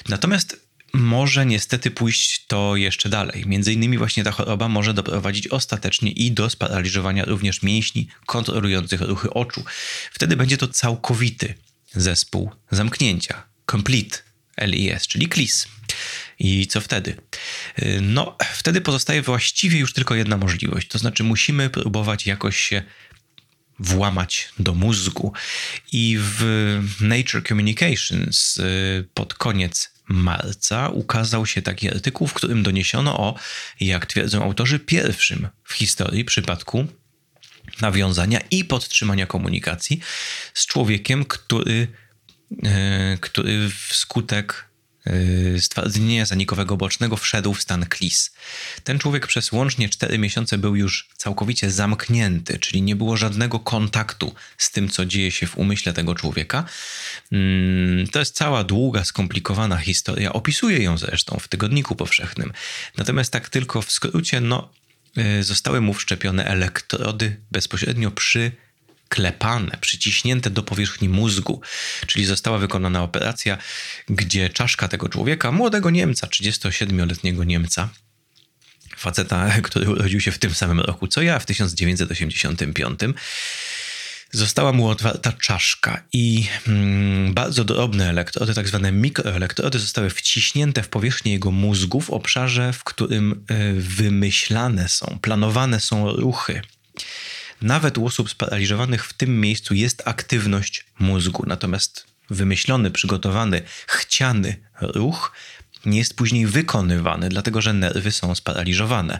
Natomiast 0.09 0.68
może 0.93 1.45
niestety 1.45 1.91
pójść 1.91 2.45
to 2.47 2.75
jeszcze 2.75 3.09
dalej. 3.09 3.43
Między 3.47 3.73
innymi 3.73 3.97
właśnie 3.97 4.23
ta 4.23 4.31
choroba 4.31 4.67
może 4.67 4.93
doprowadzić 4.93 5.47
ostatecznie 5.47 6.11
i 6.11 6.31
do 6.31 6.49
sparaliżowania 6.49 7.25
również 7.25 7.63
mięśni 7.63 8.07
kontrolujących 8.25 9.01
ruchy 9.01 9.29
oczu. 9.29 9.63
Wtedy 10.11 10.37
będzie 10.37 10.57
to 10.57 10.67
całkowity 10.67 11.53
zespół 11.95 12.51
zamknięcia, 12.71 13.43
complete 13.71 14.17
LIS, 14.61 15.07
czyli 15.07 15.27
KLIS. 15.27 15.67
I 16.39 16.67
co 16.67 16.81
wtedy? 16.81 17.15
No, 18.01 18.37
wtedy 18.53 18.81
pozostaje 18.81 19.21
właściwie 19.21 19.79
już 19.79 19.93
tylko 19.93 20.15
jedna 20.15 20.37
możliwość, 20.37 20.87
to 20.87 20.97
znaczy 20.97 21.23
musimy 21.23 21.69
próbować 21.69 22.27
jakoś 22.27 22.57
się 22.57 22.83
włamać 23.79 24.49
do 24.59 24.73
mózgu. 24.75 25.33
I 25.91 26.17
w 26.19 26.97
Nature 27.01 27.43
Communications 27.47 28.57
y, 28.57 29.07
pod 29.13 29.33
koniec 29.33 29.91
marca 30.09 30.89
ukazał 30.89 31.45
się 31.45 31.61
taki 31.61 31.89
artykuł, 31.89 32.27
w 32.27 32.33
którym 32.33 32.63
doniesiono 32.63 33.17
o, 33.19 33.35
jak 33.79 34.05
twierdzą 34.05 34.43
autorzy, 34.43 34.79
pierwszym 34.79 35.47
w 35.63 35.73
historii 35.73 36.25
przypadku 36.25 36.87
nawiązania 37.81 38.39
i 38.51 38.65
podtrzymania 38.65 39.25
komunikacji 39.25 39.99
z 40.53 40.65
człowiekiem, 40.65 41.25
który, 41.25 41.87
y, 42.51 43.17
który 43.21 43.69
wskutek 43.69 44.68
Yy, 45.05 45.61
stwardnienia 45.61 46.25
zanikowego 46.25 46.77
bocznego 46.77 47.17
wszedł 47.17 47.53
w 47.53 47.61
stan 47.61 47.85
KLIS. 47.85 48.31
Ten 48.83 48.99
człowiek 48.99 49.27
przez 49.27 49.51
łącznie 49.51 49.89
4 49.89 50.17
miesiące 50.17 50.57
był 50.57 50.75
już 50.75 51.09
całkowicie 51.17 51.71
zamknięty, 51.71 52.59
czyli 52.59 52.81
nie 52.81 52.95
było 52.95 53.17
żadnego 53.17 53.59
kontaktu 53.59 54.33
z 54.57 54.71
tym, 54.71 54.89
co 54.89 55.05
dzieje 55.05 55.31
się 55.31 55.47
w 55.47 55.57
umyśle 55.57 55.93
tego 55.93 56.15
człowieka. 56.15 56.65
Mm, 57.31 58.07
to 58.07 58.19
jest 58.19 58.35
cała 58.35 58.63
długa, 58.63 59.03
skomplikowana 59.03 59.77
historia. 59.77 60.33
Opisuję 60.33 60.83
ją 60.83 60.97
zresztą 60.97 61.37
w 61.39 61.47
Tygodniku 61.47 61.95
Powszechnym. 61.95 62.53
Natomiast 62.97 63.31
tak 63.31 63.49
tylko 63.49 63.81
w 63.81 63.91
skrócie, 63.91 64.41
no, 64.41 64.71
yy, 65.15 65.43
zostały 65.43 65.81
mu 65.81 65.93
wszczepione 65.93 66.45
elektrody 66.45 67.37
bezpośrednio 67.51 68.11
przy 68.11 68.51
klepane, 69.09 69.77
przyciśnięte 69.81 70.49
do 70.49 70.63
powierzchni 70.63 71.09
mózgu. 71.09 71.61
Czyli 72.07 72.25
została 72.25 72.57
wykonana 72.57 73.03
operacja, 73.03 73.57
gdzie 74.09 74.49
czaszka 74.49 74.87
tego 74.87 75.09
człowieka, 75.09 75.51
młodego 75.51 75.89
Niemca, 75.89 76.27
37-letniego 76.27 77.43
Niemca, 77.43 77.89
faceta, 78.97 79.51
który 79.61 79.89
urodził 79.89 80.21
się 80.21 80.31
w 80.31 80.37
tym 80.39 80.53
samym 80.53 80.79
roku 80.79 81.07
co 81.07 81.21
ja, 81.21 81.39
w 81.39 81.45
1985, 81.45 82.99
została 84.31 84.73
mu 84.73 84.87
otwarta 84.87 85.31
czaszka 85.31 86.03
i 86.13 86.47
mm, 86.67 87.33
bardzo 87.33 87.63
drobne 87.63 88.09
elektrody, 88.09 88.53
tak 88.53 88.67
zwane 88.67 88.91
mikroelektrody, 88.91 89.79
zostały 89.79 90.09
wciśnięte 90.09 90.83
w 90.83 90.89
powierzchnię 90.89 91.31
jego 91.31 91.51
mózgu 91.51 92.01
w 92.01 92.09
obszarze, 92.09 92.73
w 92.73 92.83
którym 92.83 93.45
y, 93.51 93.73
wymyślane 93.81 94.89
są, 94.89 95.17
planowane 95.21 95.79
są 95.79 96.11
ruchy 96.11 96.61
nawet 97.61 97.97
u 97.97 98.05
osób 98.05 98.29
sparaliżowanych 98.29 99.05
w 99.05 99.13
tym 99.13 99.41
miejscu 99.41 99.73
jest 99.73 100.01
aktywność 100.05 100.85
mózgu, 100.99 101.43
natomiast 101.47 102.05
wymyślony, 102.29 102.91
przygotowany, 102.91 103.61
chciany 103.87 104.55
ruch 104.81 105.31
nie 105.85 105.97
jest 105.97 106.13
później 106.13 106.47
wykonywany, 106.47 107.29
dlatego 107.29 107.61
że 107.61 107.73
nerwy 107.73 108.11
są 108.11 108.35
sparaliżowane. 108.35 109.19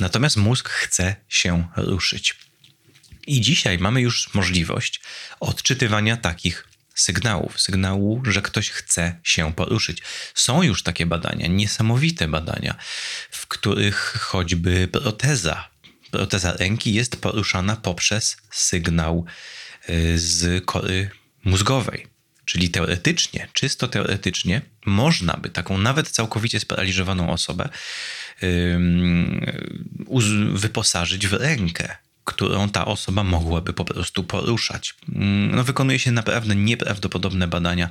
Natomiast 0.00 0.36
mózg 0.36 0.68
chce 0.68 1.16
się 1.28 1.68
ruszyć. 1.76 2.36
I 3.26 3.40
dzisiaj 3.40 3.78
mamy 3.78 4.00
już 4.00 4.34
możliwość 4.34 5.00
odczytywania 5.40 6.16
takich 6.16 6.68
sygnałów, 6.94 7.60
sygnału, 7.60 8.22
że 8.26 8.42
ktoś 8.42 8.70
chce 8.70 9.20
się 9.22 9.52
poruszyć. 9.52 10.02
Są 10.34 10.62
już 10.62 10.82
takie 10.82 11.06
badania, 11.06 11.46
niesamowite 11.46 12.28
badania, 12.28 12.74
w 13.30 13.46
których 13.46 14.16
choćby 14.20 14.88
proteza 14.88 15.71
proteza 16.12 16.52
ręki 16.52 16.94
jest 16.94 17.20
poruszana 17.20 17.76
poprzez 17.76 18.36
sygnał 18.50 19.24
y, 19.90 20.18
z 20.18 20.64
kory 20.64 21.10
mózgowej. 21.44 22.06
Czyli 22.44 22.70
teoretycznie, 22.70 23.48
czysto 23.52 23.88
teoretycznie, 23.88 24.62
można 24.86 25.36
by 25.36 25.50
taką 25.50 25.78
nawet 25.78 26.08
całkowicie 26.08 26.60
sparaliżowaną 26.60 27.30
osobę 27.30 27.68
wyposażyć 30.54 31.26
w 31.26 31.32
rękę, 31.32 31.96
którą 32.24 32.68
ta 32.68 32.84
osoba 32.84 33.24
mogłaby 33.24 33.72
po 33.72 33.84
prostu 33.84 34.24
poruszać. 34.24 34.94
Mm, 35.14 35.56
no, 35.56 35.64
wykonuje 35.64 35.98
się 35.98 36.12
naprawdę 36.12 36.56
nieprawdopodobne 36.56 37.48
badania 37.48 37.90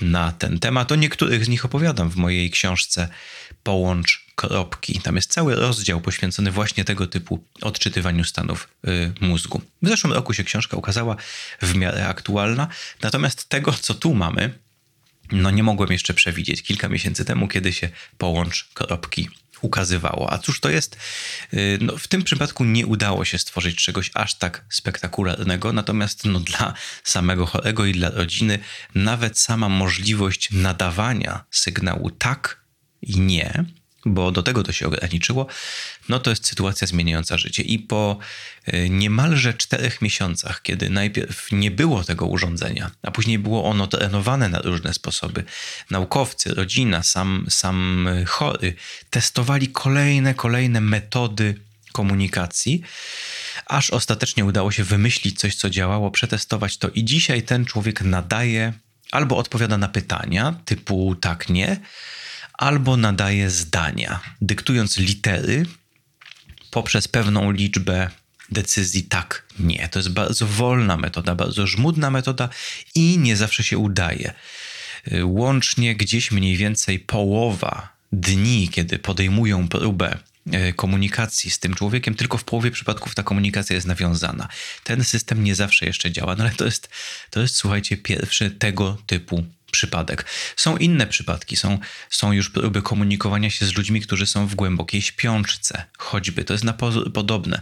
na 0.00 0.32
ten 0.32 0.58
temat. 0.58 0.92
O 0.92 0.94
niektórych 0.94 1.44
z 1.44 1.48
nich 1.48 1.64
opowiadam 1.64 2.10
w 2.10 2.16
mojej 2.16 2.50
książce 2.50 3.08
Połącz 3.62 4.21
kropki. 4.34 5.00
Tam 5.00 5.16
jest 5.16 5.32
cały 5.32 5.54
rozdział 5.54 6.00
poświęcony 6.00 6.50
właśnie 6.50 6.84
tego 6.84 7.06
typu 7.06 7.44
odczytywaniu 7.62 8.24
stanów 8.24 8.68
y, 8.88 9.12
mózgu. 9.20 9.62
W 9.82 9.88
zeszłym 9.88 10.12
roku 10.12 10.34
się 10.34 10.44
książka 10.44 10.76
ukazała 10.76 11.16
w 11.62 11.74
miarę 11.74 12.08
aktualna, 12.08 12.68
natomiast 13.02 13.48
tego, 13.48 13.72
co 13.72 13.94
tu 13.94 14.14
mamy, 14.14 14.58
no 15.32 15.50
nie 15.50 15.62
mogłem 15.62 15.92
jeszcze 15.92 16.14
przewidzieć 16.14 16.62
kilka 16.62 16.88
miesięcy 16.88 17.24
temu, 17.24 17.48
kiedy 17.48 17.72
się 17.72 17.88
połącz 18.18 18.68
kropki 18.74 19.28
ukazywało. 19.62 20.32
A 20.32 20.38
cóż 20.38 20.60
to 20.60 20.70
jest? 20.70 20.96
Y, 21.54 21.78
no, 21.80 21.96
w 21.98 22.08
tym 22.08 22.22
przypadku 22.22 22.64
nie 22.64 22.86
udało 22.86 23.24
się 23.24 23.38
stworzyć 23.38 23.84
czegoś 23.84 24.10
aż 24.14 24.34
tak 24.34 24.64
spektakularnego, 24.70 25.72
natomiast 25.72 26.24
no, 26.24 26.40
dla 26.40 26.74
samego 27.04 27.46
chorego 27.46 27.84
i 27.84 27.92
dla 27.92 28.10
rodziny 28.10 28.58
nawet 28.94 29.38
sama 29.38 29.68
możliwość 29.68 30.48
nadawania 30.50 31.44
sygnału 31.50 32.10
tak 32.10 32.62
i 33.02 33.20
nie 33.20 33.64
bo 34.04 34.32
do 34.32 34.42
tego 34.42 34.62
to 34.62 34.72
się 34.72 34.86
ograniczyło, 34.86 35.46
no 36.08 36.18
to 36.18 36.30
jest 36.30 36.46
sytuacja 36.46 36.86
zmieniająca 36.86 37.38
życie. 37.38 37.62
I 37.62 37.78
po 37.78 38.18
e, 38.66 38.88
niemalże 38.88 39.54
czterech 39.54 40.02
miesiącach, 40.02 40.62
kiedy 40.62 40.90
najpierw 40.90 41.52
nie 41.52 41.70
było 41.70 42.04
tego 42.04 42.26
urządzenia, 42.26 42.90
a 43.02 43.10
później 43.10 43.38
było 43.38 43.64
ono 43.64 43.86
trenowane 43.86 44.48
na 44.48 44.58
różne 44.58 44.94
sposoby, 44.94 45.44
naukowcy, 45.90 46.54
rodzina, 46.54 47.02
sam, 47.02 47.46
sam 47.50 48.08
chory 48.26 48.74
testowali 49.10 49.68
kolejne, 49.68 50.34
kolejne 50.34 50.80
metody 50.80 51.54
komunikacji, 51.92 52.82
aż 53.66 53.90
ostatecznie 53.90 54.44
udało 54.44 54.72
się 54.72 54.84
wymyślić 54.84 55.38
coś, 55.38 55.54
co 55.54 55.70
działało, 55.70 56.10
przetestować 56.10 56.76
to 56.76 56.88
i 56.88 57.04
dzisiaj 57.04 57.42
ten 57.42 57.64
człowiek 57.64 58.02
nadaje 58.02 58.72
albo 59.10 59.36
odpowiada 59.36 59.78
na 59.78 59.88
pytania 59.88 60.54
typu 60.64 61.16
tak, 61.16 61.48
nie, 61.48 61.80
albo 62.62 62.96
nadaje 62.96 63.50
zdania, 63.50 64.20
dyktując 64.40 64.98
litery 64.98 65.66
poprzez 66.70 67.08
pewną 67.08 67.50
liczbę 67.50 68.10
decyzji 68.50 69.02
tak, 69.02 69.46
nie. 69.58 69.88
To 69.88 69.98
jest 69.98 70.08
bardzo 70.08 70.46
wolna 70.46 70.96
metoda, 70.96 71.34
bardzo 71.34 71.66
żmudna 71.66 72.10
metoda 72.10 72.48
i 72.94 73.18
nie 73.18 73.36
zawsze 73.36 73.62
się 73.64 73.78
udaje. 73.78 74.34
Łącznie 75.22 75.96
gdzieś 75.96 76.30
mniej 76.30 76.56
więcej 76.56 76.98
połowa 76.98 77.88
dni, 78.12 78.68
kiedy 78.68 78.98
podejmują 78.98 79.68
próbę 79.68 80.18
e, 80.52 80.72
komunikacji 80.72 81.50
z 81.50 81.58
tym 81.58 81.74
człowiekiem, 81.74 82.14
tylko 82.14 82.38
w 82.38 82.44
połowie 82.44 82.70
przypadków 82.70 83.14
ta 83.14 83.22
komunikacja 83.22 83.74
jest 83.74 83.86
nawiązana. 83.86 84.48
Ten 84.84 85.04
system 85.04 85.44
nie 85.44 85.54
zawsze 85.54 85.86
jeszcze 85.86 86.12
działa, 86.12 86.36
no 86.36 86.44
ale 86.44 86.52
to 86.52 86.64
jest, 86.64 86.88
to 87.30 87.40
jest 87.40 87.56
słuchajcie, 87.56 87.96
pierwszy 87.96 88.50
tego 88.50 88.98
typu 89.06 89.44
przypadek. 89.72 90.24
Są 90.56 90.76
inne 90.76 91.06
przypadki, 91.06 91.56
są, 91.56 91.78
są 92.10 92.32
już 92.32 92.50
próby 92.50 92.82
komunikowania 92.82 93.50
się 93.50 93.66
z 93.66 93.76
ludźmi, 93.76 94.00
którzy 94.00 94.26
są 94.26 94.46
w 94.46 94.54
głębokiej 94.54 95.02
śpiączce, 95.02 95.84
choćby. 95.98 96.44
To 96.44 96.54
jest 96.54 96.64
na 96.64 96.72
podobne. 97.14 97.60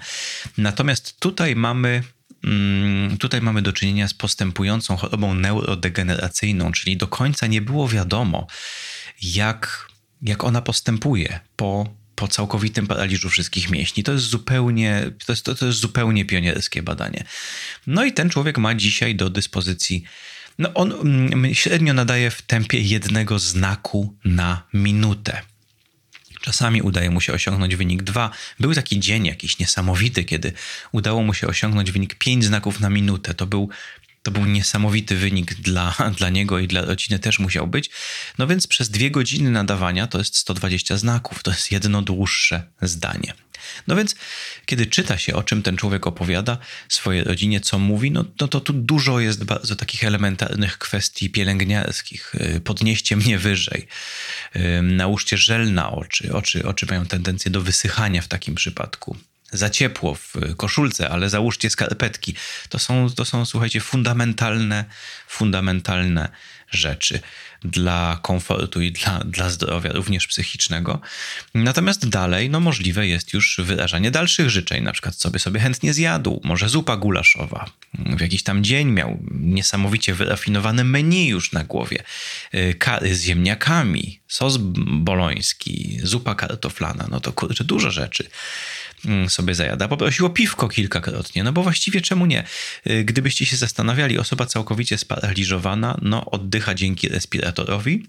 Natomiast 0.59 1.21
tutaj 1.21 1.57
mamy 1.57 2.03
mm, 2.45 2.91
Tutaj 3.19 3.41
mamy 3.41 3.63
do 3.63 3.73
czynienia 3.73 4.09
z 4.09 4.15
postępującą 4.15 4.97
chorobą 4.97 5.35
neurodegeneracyjną, 5.35 6.73
czyli 6.73 6.97
do 6.97 7.09
końca 7.09 7.47
nie 7.47 7.61
było 7.61 7.89
wiadomo, 7.89 8.47
jak, 9.23 9.89
jak 10.23 10.45
ona 10.45 10.63
postępuje 10.63 11.41
po, 11.57 11.95
po 12.15 12.29
całkowitym 12.29 12.87
paraliżu 12.87 13.29
wszystkich 13.29 13.71
mięśni. 13.71 14.03
To 14.03 14.13
jest 14.13 14.25
zupełnie, 14.25 15.11
to 15.27 15.33
jest, 15.33 15.45
to, 15.45 15.55
to 15.55 15.67
jest 15.67 15.79
zupełnie 15.79 16.25
pionierskie 16.25 16.83
badanie. 16.83 17.25
No 17.87 18.05
i 18.05 18.13
ten 18.13 18.31
człowiek 18.31 18.59
ma 18.59 18.75
dzisiaj 18.75 19.15
do 19.15 19.31
dyspozycji 19.31 20.05
no 20.61 20.75
on 20.75 20.93
mm, 20.93 21.55
średnio 21.55 21.95
nadaje 21.95 22.31
w 22.31 22.43
tempie 22.43 22.81
jednego 22.81 23.39
znaku 23.39 24.15
na 24.25 24.63
minutę. 24.73 25.43
Czasami 26.41 26.83
udaje 26.83 27.11
mu 27.11 27.21
się 27.21 27.33
osiągnąć 27.33 27.77
wynik 27.77 28.03
2. 28.03 28.31
Był 28.61 28.75
taki 28.75 29.01
dzień 29.01 29.27
jakiś 29.27 29.59
niesamowity, 29.59 30.25
kiedy 30.25 30.53
udało 30.93 31.23
mu 31.23 31.35
się 31.35 31.47
osiągnąć 31.47 31.91
wynik 31.91 32.15
5 32.15 32.45
znaków 32.45 32.81
na 32.81 32.91
minutę. 32.91 33.35
To 33.35 33.47
był, 33.47 33.69
to 34.23 34.31
był 34.31 34.45
niesamowity 34.45 35.17
wynik 35.17 35.55
dla, 35.55 35.95
dla 36.19 36.29
niego 36.29 36.59
i 36.59 36.69
dla 36.69 36.85
rodziny 36.85 37.19
też 37.19 37.39
musiał 37.39 37.67
być. 37.67 37.91
No 38.39 38.47
więc 38.47 38.67
przez 38.67 38.91
dwie 38.91 39.11
godziny 39.11 39.51
nadawania 39.51 40.07
to 40.07 40.19
jest 40.19 40.37
120 40.37 40.97
znaków. 40.97 41.43
To 41.43 41.51
jest 41.51 41.73
jedno 41.73 42.03
dłuższe 42.03 42.63
zdanie. 42.83 43.35
No 43.87 43.97
więc, 43.97 44.15
kiedy 44.67 44.87
czyta 44.87 45.19
się, 45.19 45.35
o 45.35 45.43
czym 45.43 45.63
ten 45.63 45.77
człowiek 45.77 46.07
opowiada 46.07 46.59
swojej 46.89 47.25
rodzinie, 47.25 47.61
co 47.61 47.79
mówi, 47.79 48.11
no, 48.11 48.25
no 48.41 48.49
to 48.49 48.61
tu 48.61 48.73
dużo 48.73 49.21
jest 49.21 49.45
bardzo 49.45 49.77
takich 49.77 50.05
elementarnych 50.05 50.79
kwestii 50.79 51.31
pielęgniarskich. 51.31 52.35
Y, 52.35 52.61
podnieście 52.61 53.17
mnie 53.17 53.39
wyżej, 53.39 53.87
y, 54.57 54.83
nałóżcie 54.83 55.37
żel 55.37 55.73
na 55.73 55.91
oczy. 55.91 56.33
oczy. 56.33 56.67
Oczy 56.67 56.87
mają 56.87 57.07
tendencję 57.07 57.51
do 57.51 57.61
wysychania 57.61 58.23
w 58.23 58.29
takim 58.29 58.55
przypadku 58.55 59.17
za 59.53 59.71
ciepło 59.71 60.15
w 60.15 60.35
koszulce, 60.57 61.09
ale 61.09 61.31
załóżcie 61.31 61.71
skarpetki. 61.71 62.35
To 62.69 62.79
są, 62.79 63.11
to 63.11 63.25
są 63.25 63.45
słuchajcie, 63.45 63.81
fundamentalne, 63.81 64.85
fundamentalne 65.27 66.29
rzeczy 66.71 67.21
dla 67.65 68.19
komfortu 68.23 68.81
i 68.81 68.93
dla, 68.93 69.19
dla 69.19 69.51
zdrowia, 69.51 69.93
również 69.93 70.27
psychicznego. 70.27 71.01
Natomiast 71.55 72.09
dalej, 72.09 72.51
no 72.51 72.61
możliwe 72.61 73.07
jest 73.07 73.33
już 73.33 73.61
wyrażanie 73.65 74.11
dalszych 74.11 74.51
życzeń, 74.51 74.85
na 74.85 74.93
przykład 74.93 75.15
by 75.33 75.39
sobie 75.39 75.61
chętnie 75.61 75.95
zjadł, 75.95 76.41
może 76.45 76.69
zupa 76.69 76.97
gulaszowa. 76.97 77.71
W 77.95 78.21
jakiś 78.21 78.43
tam 78.43 78.65
dzień 78.65 78.89
miał 78.89 79.19
niesamowicie 79.31 80.15
wyrafinowane 80.15 80.85
menu 80.85 81.29
już 81.29 81.53
na 81.53 81.65
głowie. 81.65 82.03
Y, 82.55 82.75
kary 82.75 83.17
z 83.17 83.23
ziemniakami, 83.23 84.21
sos 84.29 84.57
boloński, 84.87 85.99
zupa 86.03 86.35
kartoflana, 86.35 87.07
no 87.11 87.21
to 87.21 87.33
kurczę, 87.33 87.65
dużo 87.65 87.91
rzeczy. 87.91 88.29
Mm, 89.05 89.31
sobie 89.31 89.55
zajada. 89.55 89.89
Poprosił 89.89 90.27
o 90.27 90.31
piwko 90.31 90.69
kilkakrotnie, 90.69 91.45
no 91.45 91.53
bo 91.53 91.63
właściwie 91.63 92.01
czemu 92.01 92.27
nie? 92.27 92.45
Y, 92.87 93.05
gdybyście 93.05 93.47
się 93.47 93.57
zastanawiali, 93.57 94.19
osoba 94.19 94.47
całkowicie 94.47 94.99
sparaliżowana, 94.99 95.99
no 96.03 96.25
oddycha 96.25 96.75
dzięki 96.75 97.09
respiratorowi, 97.09 98.07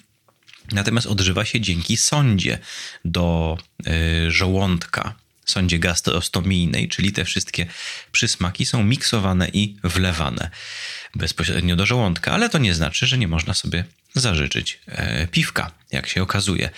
natomiast 0.71 1.07
odżywa 1.07 1.45
się 1.45 1.61
dzięki 1.61 1.97
sondzie 1.97 2.59
do 3.05 3.57
y, 3.87 4.31
żołądka, 4.31 5.15
sondzie 5.45 5.79
gastrostomijnej, 5.79 6.89
czyli 6.89 7.11
te 7.11 7.25
wszystkie 7.25 7.65
przysmaki 8.11 8.65
są 8.65 8.83
miksowane 8.83 9.49
i 9.53 9.77
wlewane 9.83 10.49
bezpośrednio 11.15 11.75
do 11.75 11.85
żołądka, 11.85 12.31
ale 12.31 12.49
to 12.49 12.57
nie 12.57 12.73
znaczy, 12.73 13.07
że 13.07 13.17
nie 13.17 13.27
można 13.27 13.53
sobie 13.53 13.85
zażyczyć 14.15 14.79
e, 14.87 15.27
piwka, 15.27 15.71
jak 15.91 16.07
się 16.07 16.21
okazuje. 16.21 16.69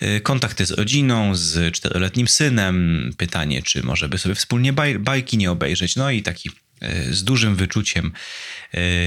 E, 0.00 0.20
kontakty 0.20 0.66
z 0.66 0.70
rodziną, 0.70 1.34
z 1.34 1.74
czteroletnim 1.74 2.28
synem, 2.28 3.10
pytanie, 3.16 3.62
czy 3.62 3.82
może 3.82 4.08
by 4.08 4.18
sobie 4.18 4.34
wspólnie 4.34 4.72
baj, 4.72 4.98
bajki 4.98 5.38
nie 5.38 5.50
obejrzeć, 5.50 5.96
no 5.96 6.10
i 6.10 6.22
taki 6.22 6.50
e, 6.80 7.12
z 7.12 7.24
dużym 7.24 7.56
wyczuciem 7.56 8.12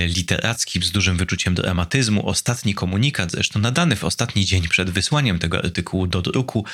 literackim, 0.07 0.83
z 0.83 0.91
dużym 0.91 1.17
wyczuciem 1.17 1.55
dramatyzmu. 1.55 2.27
Ostatni 2.27 2.73
komunikat, 2.73 3.31
zresztą 3.31 3.59
nadany 3.59 3.95
w 3.95 4.03
ostatni 4.03 4.45
dzień 4.45 4.67
przed 4.67 4.89
wysłaniem 4.89 5.39
tego 5.39 5.57
artykułu 5.57 6.07
do 6.07 6.21
druku, 6.21 6.65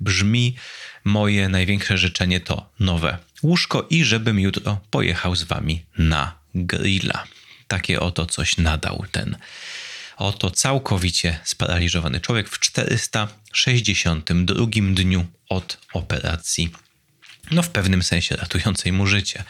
brzmi: 0.00 0.56
Moje 1.04 1.48
największe 1.48 1.98
życzenie 1.98 2.40
to 2.40 2.70
nowe 2.80 3.18
łóżko 3.42 3.86
i 3.90 4.04
żebym 4.04 4.40
jutro 4.40 4.80
pojechał 4.90 5.36
z 5.36 5.42
wami 5.42 5.84
na 5.98 6.38
grilla. 6.54 7.24
Takie 7.68 8.00
oto 8.00 8.26
coś 8.26 8.56
nadał 8.56 9.04
ten 9.12 9.36
oto 10.20 10.50
całkowicie 10.50 11.40
sparaliżowany 11.44 12.20
człowiek 12.20 12.48
w 12.48 12.58
462 12.58 14.66
dniu 14.94 15.26
od 15.48 15.78
operacji. 15.92 16.70
No, 17.50 17.62
w 17.62 17.68
pewnym 17.68 18.02
sensie 18.02 18.36
ratującej 18.36 18.92
mu 18.92 19.06
życie, 19.06 19.44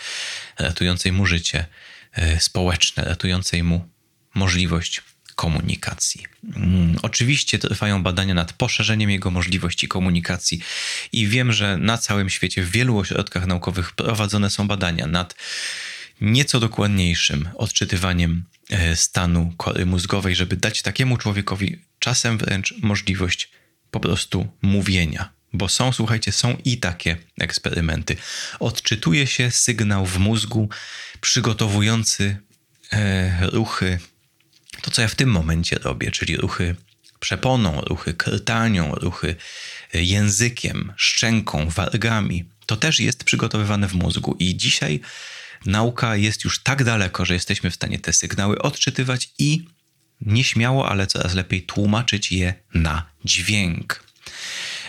ratującej 0.59 1.13
mu 1.13 1.27
życie 1.27 1.67
e, 2.13 2.41
społeczne, 2.41 3.05
ratującej 3.05 3.63
mu 3.63 3.89
możliwość 4.35 5.03
komunikacji. 5.35 6.27
Hmm, 6.55 6.97
oczywiście 7.03 7.59
trwają 7.59 8.03
badania 8.03 8.35
nad 8.35 8.53
poszerzeniem 8.53 9.11
jego 9.11 9.31
możliwości 9.31 9.89
komunikacji 9.89 10.61
i 11.13 11.27
wiem, 11.27 11.53
że 11.53 11.77
na 11.77 11.99
całym 11.99 12.31
świecie 12.31 12.63
w 12.63 12.71
wielu 12.71 12.99
ośrodkach 12.99 13.47
naukowych 13.47 13.93
prowadzone 13.93 14.51
są 14.51 14.69
badania 14.69 15.07
nad 15.07 15.35
nieco 16.21 16.61
dokładniejszym 16.61 17.49
odczytywaniem 17.55 18.45
e, 18.71 18.97
stanu 18.97 19.53
kory 19.57 19.87
mózgowej, 19.87 20.37
żeby 20.37 20.57
dać 20.57 20.83
takiemu 20.83 21.17
człowiekowi 21.17 21.79
czasem 21.99 22.39
wręcz 22.39 22.75
możliwość 22.83 23.51
po 23.91 24.01
prostu 24.01 24.49
mówienia. 24.63 25.33
Bo 25.53 25.69
są, 25.69 25.93
słuchajcie, 25.93 26.33
są 26.33 26.57
i 26.65 26.79
takie 26.79 27.17
eksperymenty. 27.41 28.17
Odczytuje 28.61 29.27
się 29.27 29.51
sygnał 29.51 30.07
w 30.07 30.19
mózgu 30.19 30.69
przygotowujący 31.21 32.37
e, 32.93 33.51
ruchy, 33.51 33.99
to 34.83 34.91
co 34.91 35.03
ja 35.03 35.09
w 35.09 35.15
tym 35.15 35.31
momencie 35.31 35.77
robię, 35.77 36.11
czyli 36.11 36.37
ruchy 36.37 36.77
przeponą, 37.21 37.81
ruchy 37.81 38.15
krtanią, 38.15 38.95
ruchy 38.95 39.37
e, 39.95 40.03
językiem, 40.03 40.93
szczęką, 40.97 41.69
wargami. 41.69 42.45
To 42.67 42.77
też 42.77 43.01
jest 43.01 43.25
przygotowywane 43.25 43.89
w 43.89 43.95
mózgu 43.95 44.37
i 44.39 44.57
dzisiaj 44.57 45.01
nauka 45.67 46.17
jest 46.17 46.45
już 46.45 46.63
tak 46.63 46.85
daleko, 46.85 47.25
że 47.25 47.35
jesteśmy 47.35 47.71
w 47.71 47.75
stanie 47.75 47.99
te 47.99 48.13
sygnały 48.13 48.63
odczytywać 48.63 49.31
i 49.39 49.65
nieśmiało, 50.21 50.89
ale 50.89 51.07
coraz 51.07 51.35
lepiej 51.35 51.63
tłumaczyć 51.63 52.33
je 52.33 52.55
na 52.75 53.07
dźwięk. 53.25 54.11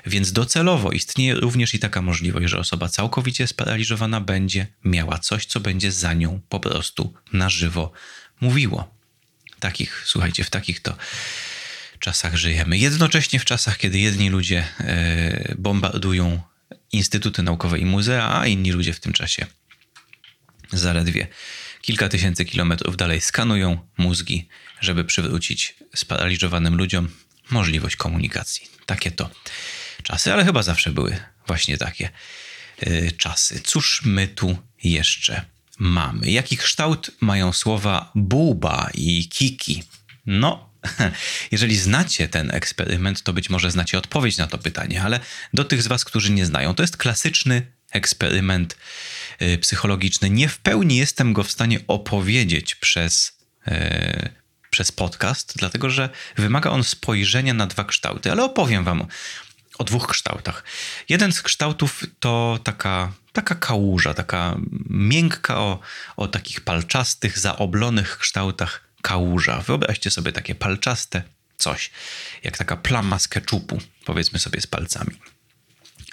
Więc 0.05 0.31
docelowo 0.31 0.91
istnieje 0.91 1.35
również 1.35 1.73
i 1.73 1.79
taka 1.79 2.01
możliwość, 2.01 2.49
że 2.49 2.59
osoba 2.59 2.89
całkowicie 2.89 3.47
sparaliżowana 3.47 4.21
będzie 4.21 4.67
miała 4.83 5.19
coś, 5.19 5.45
co 5.45 5.59
będzie 5.59 5.91
za 5.91 6.13
nią 6.13 6.39
po 6.49 6.59
prostu 6.59 7.13
na 7.33 7.49
żywo 7.49 7.91
mówiło. 8.41 8.95
Takich, 9.59 10.03
słuchajcie, 10.05 10.43
w 10.43 10.49
takich 10.49 10.79
to 10.79 10.95
czasach 11.99 12.35
żyjemy. 12.35 12.77
Jednocześnie 12.77 13.39
w 13.39 13.45
czasach, 13.45 13.77
kiedy 13.77 13.99
jedni 13.99 14.29
ludzie 14.29 14.67
e, 14.79 15.55
bombardują 15.57 16.41
instytuty 16.91 17.43
naukowe 17.43 17.79
i 17.79 17.85
muzea, 17.85 18.39
a 18.39 18.47
inni 18.47 18.71
ludzie 18.71 18.93
w 18.93 18.99
tym 18.99 19.13
czasie 19.13 19.45
zaledwie 20.71 21.27
kilka 21.81 22.09
tysięcy 22.09 22.45
kilometrów 22.45 22.97
dalej 22.97 23.21
skanują 23.21 23.87
mózgi, 23.97 24.47
żeby 24.79 25.05
przywrócić 25.05 25.75
sparaliżowanym 25.95 26.75
ludziom 26.75 27.09
możliwość 27.49 27.95
komunikacji. 27.95 28.67
Takie 28.85 29.11
to 29.11 29.29
czasy, 30.03 30.33
ale 30.33 30.45
chyba 30.45 30.63
zawsze 30.63 30.91
były 30.91 31.17
właśnie 31.47 31.77
takie 31.77 32.09
yy, 32.81 33.11
czasy. 33.11 33.61
Cóż 33.63 34.01
my 34.05 34.27
tu 34.27 34.57
jeszcze 34.83 35.45
mamy? 35.79 36.31
Jaki 36.31 36.57
kształt 36.57 37.11
mają 37.21 37.53
słowa 37.53 38.11
buba 38.15 38.89
i 38.93 39.29
kiki? 39.29 39.83
No, 40.25 40.69
jeżeli 41.51 41.77
znacie 41.77 42.27
ten 42.27 42.51
eksperyment, 42.51 43.23
to 43.23 43.33
być 43.33 43.49
może 43.49 43.71
znacie 43.71 43.97
odpowiedź 43.97 44.37
na 44.37 44.47
to 44.47 44.57
pytanie, 44.57 45.03
ale 45.03 45.19
do 45.53 45.63
tych 45.63 45.83
z 45.83 45.87
Was, 45.87 46.05
którzy 46.05 46.31
nie 46.31 46.45
znają, 46.45 46.75
to 46.75 46.83
jest 46.83 46.97
klasyczny 46.97 47.71
eksperyment 47.91 48.77
psychologiczny. 49.61 50.29
Nie 50.29 50.49
w 50.49 50.57
pełni 50.57 50.97
jestem 50.97 51.33
go 51.33 51.43
w 51.43 51.51
stanie 51.51 51.79
opowiedzieć 51.87 52.75
przez, 52.75 53.37
yy, 53.67 54.29
przez 54.69 54.91
podcast, 54.91 55.53
dlatego 55.55 55.89
że 55.89 56.09
wymaga 56.37 56.69
on 56.69 56.83
spojrzenia 56.83 57.53
na 57.53 57.67
dwa 57.67 57.83
kształty, 57.83 58.31
ale 58.31 58.43
opowiem 58.43 58.83
Wam 58.83 59.07
o 59.77 59.83
dwóch 59.83 60.07
kształtach. 60.07 60.63
Jeden 61.09 61.31
z 61.31 61.41
kształtów 61.41 62.03
to 62.19 62.59
taka, 62.63 63.11
taka 63.33 63.55
kałuża, 63.55 64.13
taka 64.13 64.57
miękka 64.89 65.57
o, 65.59 65.79
o 66.17 66.27
takich 66.27 66.61
palczastych, 66.61 67.39
zaoblonych 67.39 68.17
kształtach 68.17 68.87
kałuża. 69.01 69.61
Wyobraźcie 69.61 70.11
sobie 70.11 70.31
takie 70.31 70.55
palczaste 70.55 71.23
coś, 71.57 71.91
jak 72.43 72.57
taka 72.57 72.77
plama 72.77 73.19
z 73.19 73.27
keczupu, 73.27 73.81
powiedzmy 74.05 74.39
sobie 74.39 74.61
z 74.61 74.67
palcami 74.67 75.19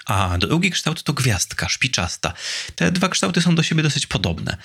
a 0.09 0.37
drugi 0.37 0.71
kształt 0.71 1.03
to 1.03 1.13
gwiazdka 1.13 1.69
szpiczasta. 1.69 2.33
Te 2.75 2.91
dwa 2.91 3.09
kształty 3.09 3.41
są 3.41 3.55
do 3.55 3.63
siebie 3.63 3.83
dosyć 3.83 4.07
podobne. 4.07 4.57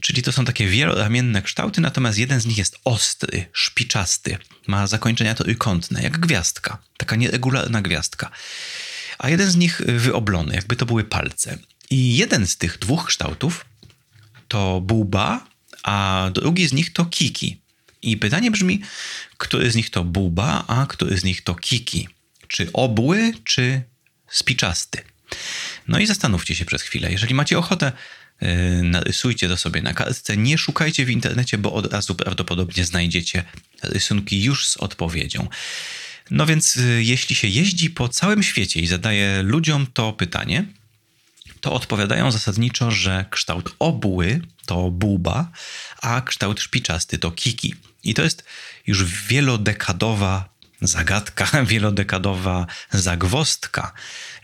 Czyli 0.00 0.22
to 0.22 0.32
są 0.32 0.44
takie 0.44 0.68
wieloramienne 0.68 1.42
kształty, 1.42 1.80
natomiast 1.80 2.18
jeden 2.18 2.40
z 2.40 2.46
nich 2.46 2.58
jest 2.58 2.78
ostry, 2.84 3.46
szpiczasty. 3.52 4.38
Ma 4.66 4.86
zakończenia 4.86 5.34
trójkątne, 5.34 6.02
jak 6.02 6.18
gwiazdka. 6.18 6.78
Taka 6.96 7.16
nieregularna 7.16 7.82
gwiazdka. 7.82 8.30
A 9.18 9.28
jeden 9.28 9.50
z 9.50 9.56
nich 9.56 9.82
wyoblony, 9.86 10.54
jakby 10.54 10.76
to 10.76 10.86
były 10.86 11.04
palce. 11.04 11.58
I 11.90 12.16
jeden 12.16 12.46
z 12.46 12.56
tych 12.56 12.78
dwóch 12.78 13.06
kształtów 13.06 13.64
to 14.48 14.80
buba, 14.80 15.46
a 15.82 16.30
drugi 16.34 16.68
z 16.68 16.72
nich 16.72 16.92
to 16.92 17.04
kiki. 17.04 17.60
I 18.02 18.16
pytanie 18.16 18.50
brzmi, 18.50 18.80
który 19.36 19.70
z 19.70 19.74
nich 19.74 19.90
to 19.90 20.04
buba, 20.04 20.64
a 20.66 20.86
który 20.86 21.18
z 21.18 21.24
nich 21.24 21.44
to 21.44 21.54
kiki? 21.54 22.08
Czy 22.48 22.72
obły, 22.72 23.32
czy 23.44 23.82
spiczasty. 24.36 25.02
No 25.88 25.98
i 25.98 26.06
zastanówcie 26.06 26.54
się 26.54 26.64
przez 26.64 26.82
chwilę. 26.82 27.12
Jeżeli 27.12 27.34
macie 27.34 27.58
ochotę, 27.58 27.92
yy, 28.40 28.48
narysujcie 28.82 29.48
to 29.48 29.56
sobie 29.56 29.82
na 29.82 29.94
kartce. 29.94 30.36
Nie 30.36 30.58
szukajcie 30.58 31.04
w 31.04 31.10
internecie, 31.10 31.58
bo 31.58 31.72
od 31.72 31.92
razu 31.92 32.14
prawdopodobnie 32.14 32.84
znajdziecie 32.84 33.44
rysunki 33.82 34.42
już 34.42 34.68
z 34.68 34.76
odpowiedzią. 34.76 35.48
No 36.30 36.46
więc 36.46 36.76
y, 36.76 37.02
jeśli 37.04 37.36
się 37.36 37.48
jeździ 37.48 37.90
po 37.90 38.08
całym 38.08 38.42
świecie 38.42 38.80
i 38.80 38.86
zadaje 38.86 39.42
ludziom 39.42 39.86
to 39.86 40.12
pytanie, 40.12 40.64
to 41.60 41.72
odpowiadają 41.72 42.30
zasadniczo, 42.30 42.90
że 42.90 43.24
kształt 43.30 43.74
obły 43.78 44.40
to 44.66 44.90
buba, 44.90 45.50
a 46.02 46.20
kształt 46.20 46.60
szpiczasty 46.60 47.18
to 47.18 47.30
kiki. 47.30 47.74
I 48.04 48.14
to 48.14 48.22
jest 48.22 48.44
już 48.86 49.04
wielodekadowa 49.04 50.55
zagadka, 50.80 51.46
wielodekadowa 51.64 52.66
zagwostka 52.90 53.92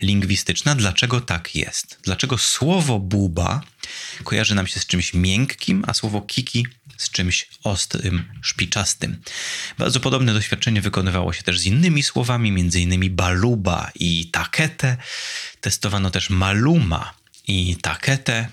lingwistyczna, 0.01 0.75
dlaczego 0.75 1.21
tak 1.21 1.55
jest. 1.55 1.97
Dlaczego 2.03 2.37
słowo 2.37 2.99
buba 2.99 3.61
kojarzy 4.23 4.55
nam 4.55 4.67
się 4.67 4.79
z 4.79 4.85
czymś 4.85 5.13
miękkim, 5.13 5.83
a 5.87 5.93
słowo 5.93 6.21
kiki 6.21 6.67
z 6.97 7.09
czymś 7.09 7.47
ostrym, 7.63 8.25
szpiczastym. 8.41 9.21
Bardzo 9.77 9.99
podobne 9.99 10.33
doświadczenie 10.33 10.81
wykonywało 10.81 11.33
się 11.33 11.43
też 11.43 11.59
z 11.59 11.65
innymi 11.65 12.03
słowami, 12.03 12.69
innymi 12.75 13.09
baluba 13.09 13.91
i 13.95 14.29
takete. 14.31 14.97
Testowano 15.61 16.11
też 16.11 16.29
maluma 16.29 17.13
i 17.47 17.75
takete 17.81 18.47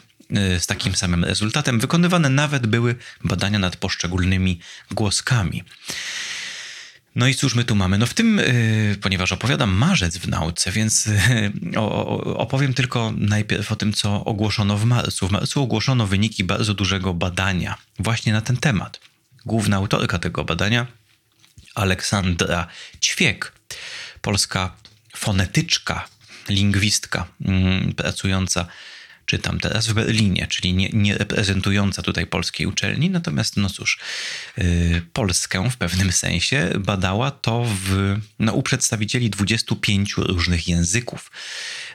y, 0.56 0.60
z 0.60 0.66
takim 0.66 0.96
samym 0.96 1.24
rezultatem. 1.24 1.80
Wykonywane 1.80 2.28
nawet 2.28 2.66
były 2.66 2.94
badania 3.24 3.58
nad 3.58 3.76
poszczególnymi 3.76 4.60
głoskami. 4.90 5.64
No 7.14 7.26
i 7.26 7.34
cóż 7.34 7.54
my 7.54 7.64
tu 7.64 7.74
mamy? 7.74 7.98
No 7.98 8.06
w 8.06 8.14
tym, 8.14 8.38
yy, 8.38 8.96
ponieważ 9.00 9.32
opowiadam 9.32 9.70
marzec 9.70 10.18
w 10.18 10.28
nauce, 10.28 10.72
więc 10.72 11.06
yy, 11.06 11.80
opowiem 12.36 12.74
tylko 12.74 13.12
najpierw 13.16 13.72
o 13.72 13.76
tym, 13.76 13.92
co 13.92 14.24
ogłoszono 14.24 14.76
w 14.76 14.84
marcu. 14.84 15.28
W 15.28 15.30
marcu 15.30 15.62
ogłoszono 15.62 16.06
wyniki 16.06 16.44
bardzo 16.44 16.74
dużego 16.74 17.14
badania 17.14 17.76
właśnie 17.98 18.32
na 18.32 18.40
ten 18.40 18.56
temat. 18.56 19.00
Główna 19.46 19.76
autorka 19.76 20.18
tego 20.18 20.44
badania, 20.44 20.86
Aleksandra 21.74 22.66
Ćwiek, 23.00 23.52
polska 24.20 24.76
fonetyczka, 25.16 26.08
lingwistka 26.48 27.26
yy, 27.40 27.94
pracująca 27.94 28.66
czytam 29.30 29.60
teraz 29.60 29.88
w 29.88 29.92
Berlinie, 29.92 30.46
czyli 30.46 30.74
nie, 30.74 30.88
nie 30.92 31.18
reprezentująca 31.18 32.02
tutaj 32.02 32.26
polskiej 32.26 32.66
uczelni, 32.66 33.10
natomiast 33.10 33.56
no 33.56 33.68
cóż, 33.68 33.98
yy, 34.56 35.02
Polskę 35.12 35.70
w 35.70 35.76
pewnym 35.76 36.12
sensie 36.12 36.70
badała 36.78 37.30
to 37.30 37.64
w, 37.64 38.16
no, 38.38 38.52
u 38.52 38.62
przedstawicieli 38.62 39.30
25 39.30 40.14
różnych 40.16 40.68
języków, 40.68 41.30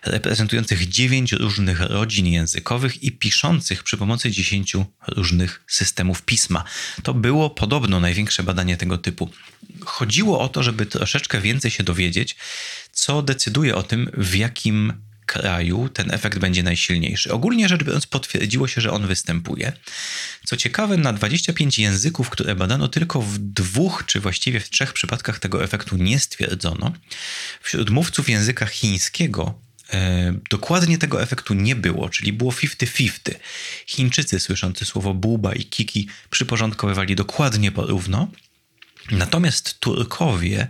reprezentujących 0.04 0.90
9 0.90 1.32
różnych 1.32 1.80
rodzin 1.80 2.28
językowych 2.28 3.04
i 3.04 3.12
piszących 3.12 3.84
przy 3.84 3.98
pomocy 3.98 4.32
10 4.32 4.74
różnych 5.08 5.64
systemów 5.68 6.22
pisma. 6.22 6.64
To 7.04 7.14
było 7.14 7.50
podobno 7.50 8.00
największe 8.00 8.44
badanie 8.44 8.78
tego 8.78 8.98
typu. 8.98 9.30
Chodziło 9.86 10.40
o 10.40 10.50
to, 10.50 10.64
żeby 10.64 10.86
troszeczkę 10.86 11.42
więcej 11.42 11.72
się 11.72 11.84
dowiedzieć, 11.84 12.36
co 12.92 13.22
decyduje 13.22 13.76
o 13.76 13.84
tym, 13.84 14.10
w 14.14 14.36
jakim 14.36 14.94
kraju 15.26 15.90
ten 15.90 16.12
efekt 16.12 16.40
będzie 16.40 16.64
najsilniejszy. 16.64 17.34
Ogólnie 17.34 17.70
rzecz 17.70 17.84
biorąc, 17.84 18.08
potwierdziło 18.08 18.68
się, 18.68 18.82
że 18.82 18.92
on 18.92 19.08
występuje. 19.08 19.74
Co 20.46 20.58
ciekawe, 20.58 20.98
na 20.98 21.14
25 21.14 21.80
języków, 21.80 22.30
które 22.30 22.56
badano, 22.56 22.88
tylko 22.88 23.22
w 23.22 23.38
dwóch, 23.38 24.04
czy 24.06 24.20
właściwie 24.20 24.60
w 24.60 24.70
trzech 24.70 24.94
przypadkach 24.94 25.40
tego 25.40 25.64
efektu 25.64 25.98
nie 25.98 26.20
stwierdzono. 26.20 26.94
Wśród 27.62 27.90
mówców 27.90 28.30
języka 28.30 28.66
chińskiego 28.66 29.60
e, 29.94 30.34
dokładnie 30.50 30.98
tego 30.98 31.22
efektu 31.22 31.54
nie 31.54 31.76
było, 31.76 32.10
czyli 32.10 32.34
było 32.34 32.52
50-50. 32.52 33.10
Chińczycy 33.86 34.40
słyszący 34.40 34.86
słowo 34.86 35.14
buba 35.14 35.54
i 35.54 35.66
kiki 35.66 36.08
przyporządkowywali 36.30 37.16
dokładnie 37.16 37.72
porówno. 37.72 38.28
Natomiast 39.12 39.80
Turkowie 39.80 40.68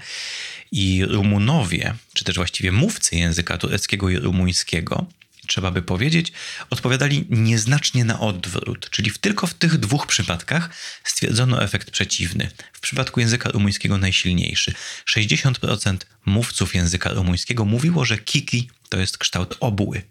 i 0.75 1.05
Rumunowie, 1.05 1.95
czy 2.13 2.23
też 2.23 2.35
właściwie 2.35 2.71
mówcy 2.71 3.15
języka 3.15 3.57
tureckiego 3.57 4.09
i 4.09 4.17
rumuńskiego, 4.17 5.05
trzeba 5.47 5.71
by 5.71 5.81
powiedzieć, 5.81 6.31
odpowiadali 6.69 7.25
nieznacznie 7.29 8.05
na 8.05 8.19
odwrót, 8.19 8.89
czyli 8.89 9.09
w, 9.09 9.17
tylko 9.17 9.47
w 9.47 9.53
tych 9.53 9.77
dwóch 9.77 10.07
przypadkach 10.07 10.69
stwierdzono 11.03 11.63
efekt 11.63 11.91
przeciwny. 11.91 12.51
W 12.73 12.79
przypadku 12.79 13.19
języka 13.19 13.51
rumuńskiego 13.51 13.97
najsilniejszy. 13.97 14.73
60% 15.15 15.97
mówców 16.25 16.75
języka 16.75 17.09
rumuńskiego 17.09 17.65
mówiło, 17.65 18.05
że 18.05 18.17
kiki 18.17 18.69
to 18.89 18.99
jest 18.99 19.17
kształt 19.17 19.57
obły, 19.59 20.01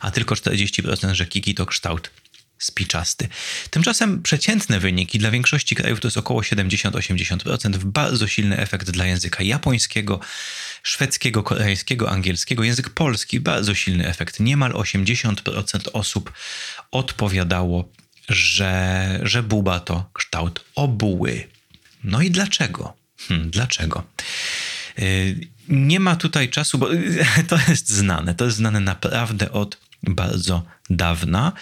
a 0.00 0.10
tylko 0.10 0.34
40%, 0.34 1.14
że 1.14 1.26
kiki 1.26 1.54
to 1.54 1.66
kształt 1.66 2.10
spiczasty. 2.60 3.28
Tymczasem 3.70 4.22
przeciętne 4.22 4.80
wyniki 4.80 5.18
dla 5.18 5.30
większości 5.30 5.74
krajów 5.74 6.00
to 6.00 6.08
jest 6.08 6.16
około 6.16 6.40
70-80%, 6.40 7.76
bardzo 7.84 8.26
silny 8.26 8.58
efekt 8.58 8.90
dla 8.90 9.06
języka 9.06 9.42
japońskiego, 9.42 10.20
szwedzkiego, 10.82 11.42
koreańskiego, 11.42 12.10
angielskiego, 12.10 12.64
język 12.64 12.90
polski, 12.90 13.40
bardzo 13.40 13.74
silny 13.74 14.08
efekt. 14.08 14.40
Niemal 14.40 14.72
80% 14.72 15.88
osób 15.92 16.32
odpowiadało, 16.90 17.88
że, 18.28 19.20
że 19.22 19.42
buba 19.42 19.80
to 19.80 20.10
kształt 20.12 20.64
obuły. 20.74 21.48
No 22.04 22.22
i 22.22 22.30
dlaczego? 22.30 22.96
Hmm, 23.28 23.50
dlaczego? 23.50 24.04
Y, 24.98 25.48
nie 25.68 26.00
ma 26.00 26.16
tutaj 26.16 26.48
czasu, 26.48 26.78
bo 26.78 26.88
to 27.48 27.58
jest 27.68 27.88
znane. 27.88 28.34
To 28.34 28.44
jest 28.44 28.56
znane 28.56 28.80
naprawdę 28.80 29.52
od 29.52 29.89
bardzo 30.02 30.62
dawna. 30.90 31.52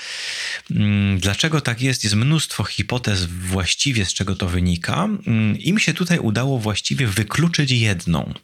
Mm, 0.70 1.18
dlaczego 1.18 1.60
tak 1.60 1.82
jest? 1.82 2.04
Jest 2.04 2.16
mnóstwo 2.16 2.64
hipotez 2.64 3.24
właściwie, 3.24 4.06
z 4.06 4.14
czego 4.14 4.36
to 4.36 4.48
wynika. 4.48 5.04
Mm, 5.04 5.58
Im 5.58 5.78
się 5.78 5.94
tutaj 5.94 6.18
udało 6.18 6.58
właściwie 6.58 7.06
wykluczyć 7.06 7.70
jedną. 7.70 8.34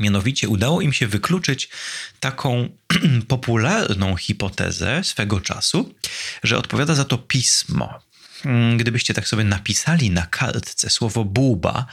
Mianowicie 0.00 0.48
udało 0.48 0.80
im 0.80 0.92
się 0.92 1.06
wykluczyć 1.06 1.68
taką 2.20 2.68
popularną 3.28 4.16
hipotezę 4.16 5.04
swego 5.04 5.40
czasu, 5.40 5.94
że 6.42 6.58
odpowiada 6.58 6.94
za 6.94 7.04
to 7.04 7.18
pismo. 7.18 8.00
Mm, 8.44 8.76
gdybyście 8.76 9.14
tak 9.14 9.28
sobie 9.28 9.44
napisali 9.44 10.10
na 10.10 10.26
kartce 10.26 10.90
słowo 10.90 11.24
buba, 11.24 11.86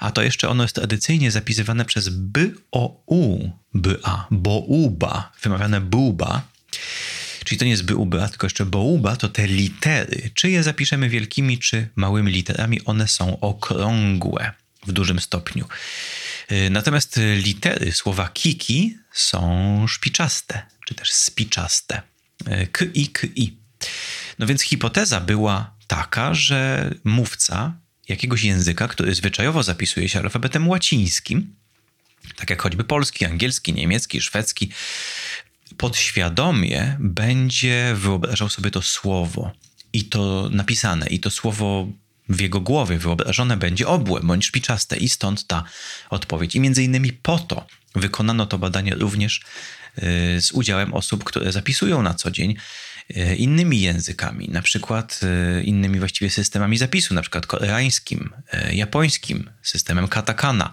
a 0.00 0.10
to 0.10 0.22
jeszcze 0.22 0.48
ono 0.48 0.62
jest 0.64 0.74
tradycyjnie 0.74 1.30
zapisywane 1.30 1.84
przez 1.84 2.08
b 2.08 2.40
o 2.72 3.02
u, 3.06 3.50
b 3.74 3.94
a, 4.02 4.26
bouba, 4.30 5.32
wymawiane 5.42 5.80
buba, 5.80 6.42
Czyli 7.44 7.58
to 7.58 7.64
nie 7.64 7.70
jest 7.70 7.84
byuba, 7.84 8.28
tylko 8.28 8.46
jeszcze 8.46 8.64
bouba, 8.64 9.16
to 9.16 9.28
te 9.28 9.46
litery, 9.46 10.30
czy 10.34 10.50
je 10.50 10.62
zapiszemy 10.62 11.08
wielkimi, 11.08 11.58
czy 11.58 11.88
małymi 11.96 12.32
literami, 12.32 12.84
one 12.84 13.08
są 13.08 13.40
okrągłe 13.40 14.52
w 14.86 14.92
dużym 14.92 15.20
stopniu. 15.20 15.68
Y, 16.52 16.70
natomiast 16.70 17.20
litery 17.36 17.92
słowa 17.92 18.28
kiki 18.28 18.98
są 19.12 19.84
szpiczaste, 19.88 20.62
czy 20.86 20.94
też 20.94 21.12
spiczaste. 21.12 22.02
Y, 22.48 22.66
k 22.72 22.84
i 22.94 23.08
k 23.08 23.26
i. 23.34 23.56
No 24.38 24.46
więc 24.46 24.62
hipoteza 24.62 25.20
była 25.20 25.76
taka, 25.86 26.34
że 26.34 26.90
mówca 27.04 27.74
jakiegoś 28.08 28.42
języka, 28.42 28.88
który 28.88 29.14
zwyczajowo 29.14 29.62
zapisuje 29.62 30.08
się 30.08 30.18
alfabetem 30.18 30.68
łacińskim, 30.68 31.54
tak 32.36 32.50
jak 32.50 32.62
choćby 32.62 32.84
polski, 32.84 33.24
angielski, 33.24 33.72
niemiecki, 33.72 34.20
szwedzki, 34.20 34.70
podświadomie 35.76 36.96
będzie 37.00 37.94
wyobrażał 37.94 38.48
sobie 38.48 38.70
to 38.70 38.82
słowo 38.82 39.52
i 39.92 40.04
to 40.04 40.48
napisane, 40.52 41.06
i 41.06 41.20
to 41.20 41.30
słowo 41.30 41.88
w 42.28 42.40
jego 42.40 42.60
głowie 42.60 42.98
wyobrażone 42.98 43.56
będzie 43.56 43.86
obłe 43.86 44.20
bądź 44.20 44.46
szpiczaste 44.46 44.96
i 44.96 45.08
stąd 45.08 45.46
ta 45.46 45.64
odpowiedź. 46.10 46.54
I 46.54 46.60
między 46.60 46.84
innymi 46.84 47.12
po 47.12 47.38
to 47.38 47.66
wykonano 47.94 48.46
to 48.46 48.58
badanie 48.58 48.94
również 48.94 49.40
y, 49.98 50.40
z 50.40 50.52
udziałem 50.52 50.94
osób, 50.94 51.24
które 51.24 51.52
zapisują 51.52 52.02
na 52.02 52.14
co 52.14 52.30
dzień 52.30 52.56
y, 53.16 53.36
innymi 53.36 53.80
językami, 53.80 54.48
na 54.48 54.62
przykład 54.62 55.20
y, 55.58 55.62
innymi 55.62 55.98
właściwie 55.98 56.30
systemami 56.30 56.78
zapisu, 56.78 57.14
na 57.14 57.22
przykład 57.22 57.46
koreańskim, 57.46 58.30
japońskim, 58.72 59.50
systemem 59.62 60.08
katakana. 60.08 60.72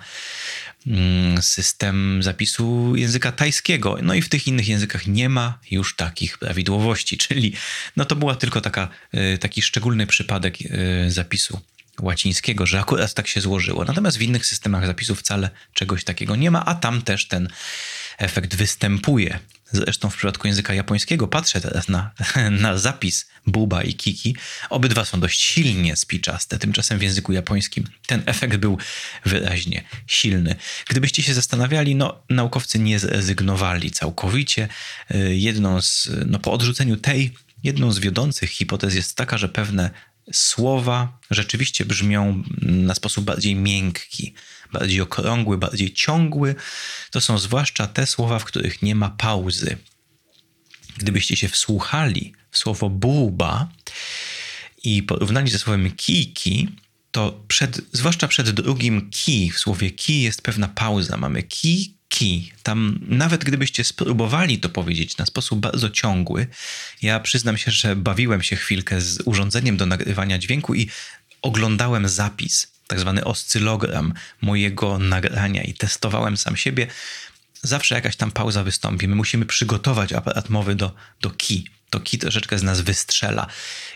Mm, 0.88 1.41
system 1.41 2.24
zapisu 2.24 2.96
języka 2.96 3.32
tajskiego. 3.32 3.98
No 4.02 4.13
i 4.13 4.22
w 4.22 4.30
tych 4.30 4.48
innych 4.48 4.67
językach 4.67 5.08
nie 5.08 5.30
ma 5.30 5.60
już 5.72 5.96
takich 5.96 6.38
prawidłowości, 6.38 7.17
czyli 7.28 7.54
no 7.96 8.06
to 8.06 8.15
była 8.15 8.36
tylko 8.36 8.62
taka, 8.62 8.89
y, 9.13 9.38
taki 9.38 9.62
szczególny 9.62 10.08
przypadek 10.08 10.62
y, 10.62 11.12
zapisu 11.12 11.60
łacińskiego, 12.02 12.65
że 12.65 12.80
akurat 12.80 13.13
tak 13.13 13.28
się 13.28 13.41
złożyło. 13.41 13.86
Natomiast 13.86 14.17
w 14.17 14.22
innych 14.22 14.46
systemach 14.46 14.86
zapisu 14.86 15.15
wcale 15.15 15.50
czegoś 15.74 16.04
takiego 16.04 16.36
nie 16.36 16.52
ma, 16.52 16.65
a 16.65 16.76
tam 16.76 17.02
też 17.02 17.28
ten 17.28 17.50
efekt 18.17 18.56
występuje. 18.56 19.39
Zresztą 19.74 20.10
w 20.10 20.18
przypadku 20.18 20.48
języka 20.48 20.74
japońskiego 20.74 21.28
patrzę 21.28 21.62
teraz 21.62 21.90
na, 21.90 22.12
na 22.66 22.78
zapis 22.78 23.26
buba 23.48 23.84
i 23.84 23.94
kiki. 23.94 24.36
Obydwa 24.70 25.06
są 25.06 25.20
dość 25.20 25.42
silnie 25.42 25.96
spiczaste. 25.96 26.60
Tymczasem 26.60 27.00
w 27.00 27.02
języku 27.02 27.34
japońskim 27.34 27.84
ten 28.08 28.24
efekt 28.26 28.58
był 28.58 28.78
wyraźnie 29.26 29.84
silny. 30.08 30.56
Gdybyście 30.90 31.24
się 31.24 31.34
zastanawiali, 31.34 31.96
no 31.96 32.24
naukowcy 32.30 32.80
nie 32.80 33.00
zrezygnowali 33.00 33.92
całkowicie. 33.92 34.68
Jedną 35.30 35.82
z, 35.82 36.10
no 36.26 36.40
po 36.40 36.54
odrzuceniu 36.54 36.98
tej, 36.98 37.34
jedną 37.64 37.92
z 37.92 38.00
wiodących 38.00 38.50
hipotez 38.50 38.96
jest 38.96 39.16
taka, 39.16 39.38
że 39.38 39.50
pewne 39.50 39.90
słowa 40.32 41.20
rzeczywiście 41.32 41.86
brzmią 41.86 42.44
na 42.62 42.96
sposób 42.96 43.26
bardziej 43.26 43.56
miękki, 43.56 44.34
bardziej 44.74 45.02
okrągły, 45.02 45.58
bardziej 45.58 45.94
ciągły. 45.94 46.56
To 47.12 47.22
są 47.22 47.38
zwłaszcza 47.38 47.88
te 47.88 48.06
słowa, 48.06 48.40
w 48.40 48.46
których 48.46 48.82
nie 48.82 48.96
ma 48.96 49.10
pauzy. 49.10 49.78
Gdybyście 50.98 51.36
się 51.36 51.50
wsłuchali 51.50 52.34
w 52.52 52.58
słowo 52.58 52.90
bułba 52.90 53.70
i 54.84 55.04
porównali 55.04 55.52
ze 55.52 55.60
słowem 55.60 55.92
kiki, 55.92 56.68
to 57.12 57.44
przed, 57.48 57.82
zwłaszcza 57.92 58.28
przed 58.28 58.50
drugim 58.50 59.10
ki, 59.10 59.52
w 59.52 59.60
słowie 59.60 59.92
ki 59.92 60.22
jest 60.22 60.42
pewna 60.42 60.68
pauza. 60.68 61.18
Mamy 61.18 61.44
ki, 61.44 61.98
ki. 62.10 62.52
Tam 62.64 63.00
nawet 63.08 63.44
gdybyście 63.44 63.84
spróbowali 63.84 64.60
to 64.60 64.70
powiedzieć 64.70 65.18
na 65.18 65.26
sposób 65.26 65.60
bardzo 65.60 65.90
ciągły, 65.90 66.48
ja 67.02 67.20
przyznam 67.20 67.58
się, 67.58 67.72
że 67.72 67.96
bawiłem 67.96 68.42
się 68.44 68.56
chwilkę 68.56 69.02
z 69.02 69.22
urządzeniem 69.26 69.78
do 69.78 69.86
nagrywania 69.86 70.38
dźwięku 70.38 70.76
i 70.76 70.90
oglądałem 71.42 72.10
zapis, 72.10 72.73
tak 72.94 73.00
zwany 73.00 73.24
oscylogram 73.24 74.14
mojego 74.42 75.00
nagrania 75.00 75.64
i 75.64 75.74
testowałem 75.74 76.38
sam 76.38 76.58
siebie. 76.58 76.88
Zawsze 77.62 77.96
jakaś 77.96 78.16
tam 78.16 78.32
pauza 78.32 78.64
wystąpi. 78.64 79.08
My 79.08 79.16
musimy 79.16 79.46
przygotować 79.46 80.14
aparat 80.14 80.50
mowy 80.50 80.76
do, 80.76 80.96
do 81.22 81.30
ki. 81.30 81.68
To 81.90 82.00
ki 82.00 82.18
troszeczkę 82.18 82.60
z 82.60 82.64
nas 82.64 82.82
wystrzela. 82.82 83.48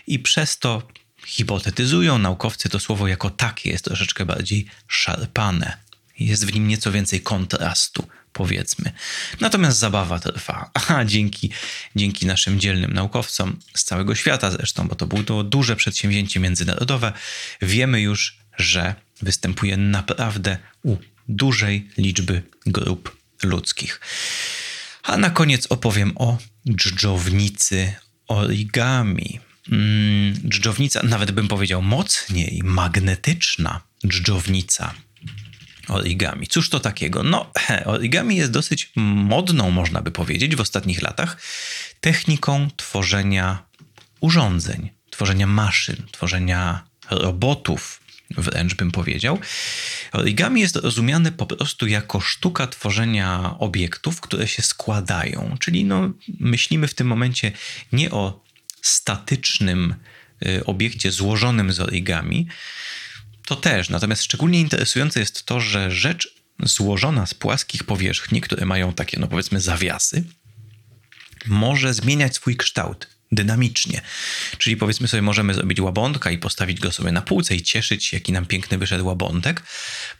I 0.06 0.18
przez 0.18 0.58
to 0.58 0.82
hipotetyzują 1.26 2.18
naukowcy 2.18 2.68
to 2.68 2.80
słowo 2.80 3.08
jako 3.08 3.30
takie 3.30 3.70
jest 3.70 3.84
troszeczkę 3.84 4.26
bardziej 4.26 4.66
szarpane. 4.88 5.76
Jest 6.18 6.46
w 6.46 6.54
nim 6.54 6.68
nieco 6.68 6.92
więcej 6.92 7.20
kontrastu, 7.20 8.08
powiedzmy. 8.32 8.92
Natomiast 9.40 9.78
zabawa 9.78 10.18
trwa. 10.18 10.70
A 10.88 11.04
dzięki, 11.04 11.50
dzięki 11.96 12.26
naszym 12.26 12.60
dzielnym 12.60 12.92
naukowcom 12.92 13.58
z 13.74 13.84
całego 13.84 14.14
świata 14.14 14.50
zresztą, 14.50 14.88
bo 14.88 14.94
to 14.94 15.06
było 15.06 15.44
duże 15.44 15.76
przedsięwzięcie 15.76 16.40
międzynarodowe, 16.40 17.12
wiemy 17.62 18.00
już, 18.00 18.47
że 18.58 18.94
występuje 19.22 19.76
naprawdę 19.76 20.58
u 20.82 20.96
dużej 21.28 21.88
liczby 21.98 22.42
grup 22.66 23.16
ludzkich. 23.42 24.00
A 25.02 25.16
na 25.16 25.30
koniec 25.30 25.66
opowiem 25.66 26.12
o 26.16 26.38
dżdżownicy 26.70 27.92
origami. 28.28 29.40
Mm, 29.72 30.34
dżdżownica, 30.48 31.02
nawet 31.02 31.30
bym 31.30 31.48
powiedział 31.48 31.82
mocniej, 31.82 32.60
magnetyczna 32.64 33.80
dżdżownica 34.06 34.94
origami. 35.88 36.46
Cóż 36.46 36.70
to 36.70 36.80
takiego? 36.80 37.22
No, 37.22 37.52
origami 37.84 38.36
jest 38.36 38.50
dosyć 38.50 38.92
modną, 38.96 39.70
można 39.70 40.02
by 40.02 40.10
powiedzieć, 40.10 40.56
w 40.56 40.60
ostatnich 40.60 41.02
latach 41.02 41.40
techniką 42.00 42.68
tworzenia 42.76 43.66
urządzeń, 44.20 44.90
tworzenia 45.10 45.46
maszyn, 45.46 45.96
tworzenia 46.12 46.84
robotów, 47.10 48.00
wręcz 48.36 48.74
bym 48.74 48.90
powiedział. 48.90 49.38
Origami 50.12 50.60
jest 50.60 50.76
rozumiane 50.76 51.32
po 51.32 51.46
prostu 51.46 51.86
jako 51.86 52.20
sztuka 52.20 52.66
tworzenia 52.66 53.54
obiektów, 53.58 54.20
które 54.20 54.48
się 54.48 54.62
składają, 54.62 55.56
czyli 55.60 55.84
no, 55.84 56.10
myślimy 56.40 56.88
w 56.88 56.94
tym 56.94 57.06
momencie 57.06 57.52
nie 57.92 58.10
o 58.10 58.44
statycznym 58.82 59.94
y, 60.46 60.64
obiekcie 60.64 61.12
złożonym 61.12 61.72
z 61.72 61.80
origami, 61.80 62.48
to 63.46 63.56
też. 63.56 63.88
Natomiast 63.88 64.22
szczególnie 64.22 64.60
interesujące 64.60 65.20
jest 65.20 65.44
to, 65.44 65.60
że 65.60 65.90
rzecz 65.90 66.34
złożona 66.62 67.26
z 67.26 67.34
płaskich 67.34 67.84
powierzchni, 67.84 68.40
które 68.40 68.66
mają 68.66 68.92
takie, 68.92 69.20
no 69.20 69.28
powiedzmy, 69.28 69.60
zawiasy, 69.60 70.24
może 71.46 71.94
zmieniać 71.94 72.34
swój 72.34 72.56
kształt 72.56 73.17
dynamicznie. 73.32 74.00
Czyli 74.58 74.76
powiedzmy 74.76 75.08
sobie, 75.08 75.22
możemy 75.22 75.54
zrobić 75.54 75.80
łabądka 75.80 76.30
i 76.30 76.38
postawić 76.38 76.80
go 76.80 76.92
sobie 76.92 77.12
na 77.12 77.22
półce 77.22 77.56
i 77.56 77.62
cieszyć 77.62 78.04
się, 78.04 78.16
jaki 78.16 78.32
nam 78.32 78.46
piękny 78.46 78.78
wyszedł 78.78 79.06
łabądek. 79.06 79.62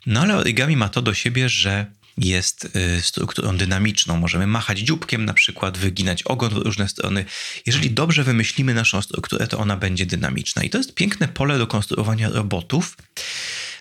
No 0.06 0.20
ale 0.20 0.36
origami 0.36 0.76
ma 0.76 0.88
to 0.88 1.02
do 1.02 1.14
siebie, 1.14 1.48
że 1.48 1.86
jest 2.18 2.76
y, 2.98 3.02
strukturą 3.02 3.56
dynamiczną. 3.56 4.16
Możemy 4.16 4.46
machać 4.46 4.78
dzióbkiem 4.78 5.24
na 5.24 5.34
przykład, 5.34 5.78
wyginać 5.78 6.22
ogon 6.22 6.50
w 6.50 6.56
różne 6.56 6.88
strony. 6.88 7.24
Jeżeli 7.66 7.90
dobrze 7.90 8.24
wymyślimy 8.24 8.74
naszą 8.74 9.02
strukturę, 9.02 9.46
to 9.46 9.58
ona 9.58 9.76
będzie 9.76 10.06
dynamiczna. 10.06 10.62
I 10.62 10.70
to 10.70 10.78
jest 10.78 10.94
piękne 10.94 11.28
pole 11.28 11.58
do 11.58 11.66
konstruowania 11.66 12.28
robotów, 12.28 12.96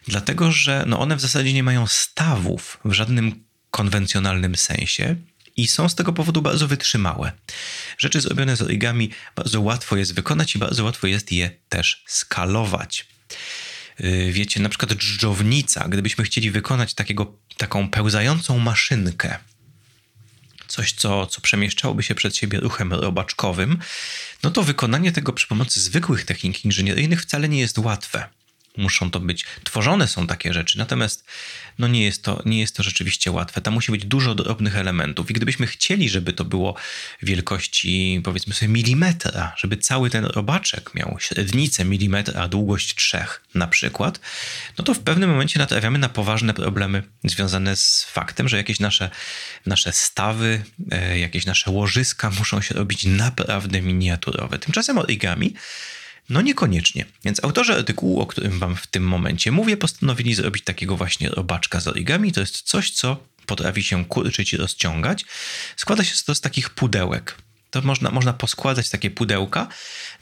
dlatego 0.07 0.51
że 0.51 0.83
no 0.87 0.99
one 0.99 1.15
w 1.15 1.21
zasadzie 1.21 1.53
nie 1.53 1.63
mają 1.63 1.87
stawów 1.87 2.79
w 2.85 2.93
żadnym 2.93 3.43
konwencjonalnym 3.71 4.55
sensie 4.55 5.15
i 5.57 5.67
są 5.67 5.89
z 5.89 5.95
tego 5.95 6.13
powodu 6.13 6.41
bardzo 6.41 6.67
wytrzymałe. 6.67 7.31
Rzeczy 7.97 8.21
zrobione 8.21 8.55
z 8.55 8.61
origami 8.61 9.11
bardzo 9.35 9.61
łatwo 9.61 9.97
jest 9.97 10.13
wykonać 10.13 10.55
i 10.55 10.59
bardzo 10.59 10.83
łatwo 10.83 11.07
jest 11.07 11.31
je 11.31 11.51
też 11.69 12.03
skalować. 12.07 13.07
Y, 14.01 14.29
wiecie, 14.31 14.59
na 14.59 14.69
przykład 14.69 14.93
dżdżownica, 14.93 15.87
gdybyśmy 15.87 16.23
chcieli 16.23 16.51
wykonać 16.51 16.93
takiego, 16.93 17.33
taką 17.57 17.89
pełzającą 17.89 18.59
maszynkę, 18.59 19.37
coś, 20.67 20.91
co, 20.91 21.27
co 21.27 21.41
przemieszczałoby 21.41 22.03
się 22.03 22.15
przed 22.15 22.37
siebie 22.37 22.59
ruchem 22.59 22.93
robaczkowym, 22.93 23.79
no 24.43 24.51
to 24.51 24.63
wykonanie 24.63 25.11
tego 25.11 25.33
przy 25.33 25.47
pomocy 25.47 25.81
zwykłych 25.81 26.25
technik 26.25 26.65
inżynieryjnych 26.65 27.21
wcale 27.21 27.49
nie 27.49 27.59
jest 27.59 27.77
łatwe 27.77 28.29
muszą 28.77 29.11
to 29.11 29.19
być, 29.19 29.45
tworzone 29.63 30.07
są 30.07 30.27
takie 30.27 30.53
rzeczy, 30.53 30.77
natomiast 30.77 31.25
no 31.79 31.87
nie, 31.87 32.03
jest 32.03 32.23
to, 32.23 32.41
nie 32.45 32.59
jest 32.59 32.75
to 32.75 32.83
rzeczywiście 32.83 33.31
łatwe. 33.31 33.61
Tam 33.61 33.73
musi 33.73 33.91
być 33.91 34.05
dużo 34.05 34.35
drobnych 34.35 34.75
elementów 34.75 35.31
i 35.31 35.33
gdybyśmy 35.33 35.67
chcieli, 35.67 36.09
żeby 36.09 36.33
to 36.33 36.45
było 36.45 36.75
wielkości 37.21 38.21
powiedzmy 38.23 38.53
sobie 38.53 38.69
milimetra, 38.69 39.53
żeby 39.57 39.77
cały 39.77 40.09
ten 40.09 40.25
robaczek 40.25 40.95
miał 40.95 41.17
średnicę 41.19 41.85
milimetra, 41.85 42.47
długość 42.47 42.95
trzech 42.95 43.43
na 43.55 43.67
przykład, 43.67 44.19
no 44.77 44.83
to 44.83 44.93
w 44.93 44.99
pewnym 44.99 45.29
momencie 45.29 45.59
natrafiamy 45.59 45.99
na 45.99 46.09
poważne 46.09 46.53
problemy 46.53 47.03
związane 47.23 47.75
z 47.75 48.03
faktem, 48.03 48.49
że 48.49 48.57
jakieś 48.57 48.79
nasze, 48.79 49.09
nasze 49.65 49.93
stawy, 49.93 50.63
e, 50.91 51.19
jakieś 51.19 51.45
nasze 51.45 51.71
łożyska 51.71 52.29
muszą 52.29 52.61
się 52.61 52.75
robić 52.75 53.05
naprawdę 53.05 53.81
miniaturowe. 53.81 54.59
Tymczasem 54.59 54.97
origami 54.97 55.53
no 56.29 56.41
niekoniecznie. 56.41 57.05
Więc 57.25 57.43
autorzy 57.43 57.73
artykułu, 57.73 58.21
o 58.21 58.25
którym 58.25 58.59
wam 58.59 58.75
w 58.75 58.87
tym 58.87 59.03
momencie 59.03 59.51
mówię, 59.51 59.77
postanowili 59.77 60.35
zrobić 60.35 60.63
takiego 60.63 60.97
właśnie 60.97 61.29
robaczka 61.29 61.79
z 61.79 61.87
origami. 61.87 62.31
To 62.31 62.39
jest 62.39 62.61
coś, 62.61 62.91
co 62.91 63.23
potrafi 63.45 63.83
się 63.83 64.05
kurczyć 64.05 64.53
i 64.53 64.57
rozciągać. 64.57 65.25
Składa 65.75 66.03
się 66.03 66.23
to 66.25 66.35
z 66.35 66.41
takich 66.41 66.69
pudełek. 66.69 67.37
To 67.69 67.81
można, 67.81 68.11
można 68.11 68.33
poskładać 68.33 68.89
takie 68.89 69.11
pudełka. 69.11 69.67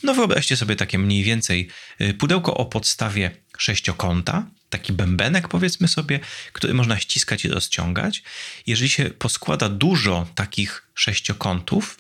No 0.04 0.14
wyobraźcie 0.14 0.58
sobie 0.58 0.76
takie 0.76 0.98
mniej 0.98 1.24
więcej 1.24 1.70
y, 2.02 2.14
pudełko 2.14 2.58
o 2.58 2.66
podstawie 2.66 3.32
sześciokąta, 3.58 4.46
taki 4.70 4.94
bębenek 4.94 5.48
powiedzmy 5.48 5.88
sobie, 5.88 6.20
który 6.54 6.74
można 6.74 7.00
ściskać 7.00 7.46
i 7.46 7.50
rozciągać. 7.50 8.24
Jeżeli 8.68 8.90
się 8.90 9.06
poskłada 9.06 9.70
dużo 9.70 10.28
takich 10.36 10.88
sześciokątów, 10.94 11.98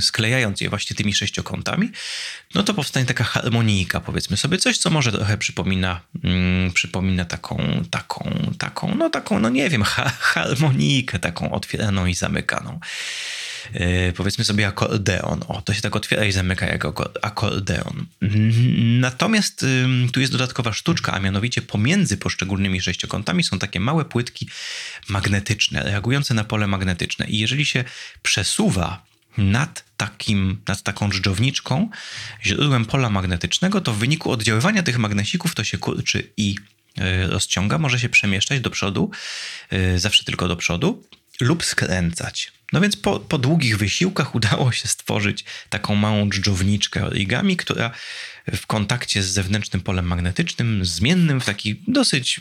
sklejając 0.00 0.60
je 0.60 0.68
właśnie 0.68 0.96
tymi 0.96 1.14
sześciokątami, 1.14 1.90
no 2.54 2.62
to 2.62 2.74
powstanie 2.74 3.06
taka 3.06 3.24
harmonijka, 3.24 4.00
powiedzmy 4.00 4.36
sobie, 4.36 4.58
coś, 4.58 4.78
co 4.78 4.90
może 4.90 5.12
trochę 5.12 5.38
przypomina, 5.38 6.00
mm, 6.24 6.72
przypomina 6.72 7.24
taką, 7.24 7.82
taką, 7.90 8.50
taką, 8.58 8.94
no 8.98 9.10
taką, 9.10 9.38
no 9.38 9.48
nie 9.48 9.70
wiem, 9.70 9.82
ha 9.82 10.12
harmonijkę 10.18 11.18
taką 11.18 11.52
otwieraną 11.52 12.06
i 12.06 12.14
zamykaną. 12.14 12.80
Yy, 13.74 14.12
powiedzmy 14.16 14.44
sobie 14.44 14.66
akordeon. 14.66 15.40
O, 15.48 15.62
to 15.62 15.74
się 15.74 15.80
tak 15.80 15.96
otwiera 15.96 16.24
i 16.24 16.32
zamyka 16.32 16.66
jako 16.66 17.10
akordeon. 17.22 18.06
Natomiast 19.00 19.62
yy, 19.62 20.08
tu 20.12 20.20
jest 20.20 20.32
dodatkowa 20.32 20.72
sztuczka, 20.72 21.12
a 21.12 21.20
mianowicie 21.20 21.62
pomiędzy 21.62 22.16
poszczególnymi 22.16 22.80
sześciokątami 22.80 23.44
są 23.44 23.58
takie 23.58 23.80
małe 23.80 24.04
płytki 24.04 24.48
magnetyczne, 25.08 25.82
reagujące 25.82 26.34
na 26.34 26.44
pole 26.44 26.66
magnetyczne. 26.66 27.26
I 27.26 27.38
jeżeli 27.38 27.64
się 27.64 27.84
przesuwa 28.22 29.09
nad, 29.38 29.84
takim, 29.96 30.60
nad 30.68 30.82
taką 30.82 31.10
dżdżowniczką, 31.10 31.90
źródłem 32.44 32.84
pola 32.84 33.10
magnetycznego, 33.10 33.80
to 33.80 33.92
w 33.92 33.98
wyniku 33.98 34.30
oddziaływania 34.30 34.82
tych 34.82 34.98
magnesików 34.98 35.54
to 35.54 35.64
się 35.64 35.78
kurczy 35.78 36.32
i 36.36 36.54
e, 36.98 37.26
rozciąga, 37.26 37.78
może 37.78 38.00
się 38.00 38.08
przemieszczać 38.08 38.60
do 38.60 38.70
przodu, 38.70 39.10
e, 39.70 39.98
zawsze 39.98 40.24
tylko 40.24 40.48
do 40.48 40.56
przodu, 40.56 41.04
lub 41.40 41.64
skręcać. 41.64 42.52
No 42.72 42.80
więc 42.80 42.96
po, 42.96 43.20
po 43.20 43.38
długich 43.38 43.78
wysiłkach 43.78 44.34
udało 44.38 44.72
się 44.72 44.88
stworzyć 44.88 45.44
taką 45.68 45.94
małą 45.94 46.28
dżdżowniczkę 46.28 47.06
origami, 47.06 47.56
która 47.56 47.90
w 48.56 48.66
kontakcie 48.66 49.22
z 49.22 49.26
zewnętrznym 49.26 49.82
polem 49.82 50.06
magnetycznym, 50.06 50.84
zmiennym 50.84 51.40
w 51.40 51.44
taki 51.44 51.82
dosyć 51.88 52.40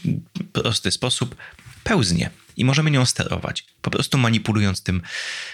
prosty 0.53 0.91
sposób, 0.91 1.35
pełznie 1.83 2.29
i 2.57 2.65
możemy 2.65 2.91
nią 2.91 3.05
sterować, 3.05 3.65
po 3.81 3.91
prostu 3.91 4.17
manipulując 4.17 4.83
tym 4.83 5.01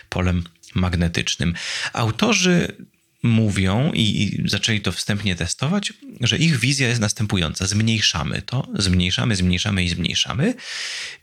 polem 0.10 0.44
magnetycznym. 0.76 1.54
Autorzy 1.94 2.76
mówią 3.24 3.92
i 3.94 4.38
zaczęli 4.46 4.82
to 4.82 4.92
wstępnie 4.92 5.36
testować, 5.36 5.94
że 6.22 6.38
ich 6.38 6.60
wizja 6.60 6.88
jest 6.88 7.02
następująca. 7.02 7.68
Zmniejszamy 7.68 8.42
to, 8.42 8.68
zmniejszamy, 8.74 9.36
zmniejszamy 9.36 9.84
i 9.84 9.90
zmniejszamy, 9.90 10.54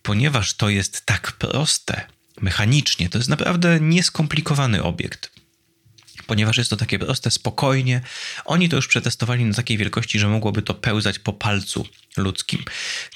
ponieważ 0.02 0.54
to 0.54 0.68
jest 0.70 1.06
tak 1.06 1.32
proste 1.32 2.06
mechanicznie, 2.40 3.08
to 3.08 3.18
jest 3.18 3.30
naprawdę 3.30 3.80
nieskomplikowany 3.80 4.82
obiekt. 4.82 5.31
Ponieważ 6.26 6.56
jest 6.56 6.70
to 6.70 6.76
takie 6.76 6.98
proste, 6.98 7.30
spokojnie. 7.30 8.00
Oni 8.44 8.68
to 8.68 8.76
już 8.76 8.88
przetestowali 8.88 9.44
na 9.44 9.54
takiej 9.54 9.78
wielkości, 9.78 10.18
że 10.18 10.28
mogłoby 10.28 10.62
to 10.62 10.74
pełzać 10.74 11.18
po 11.18 11.32
palcu 11.32 11.86
ludzkim. 12.16 12.64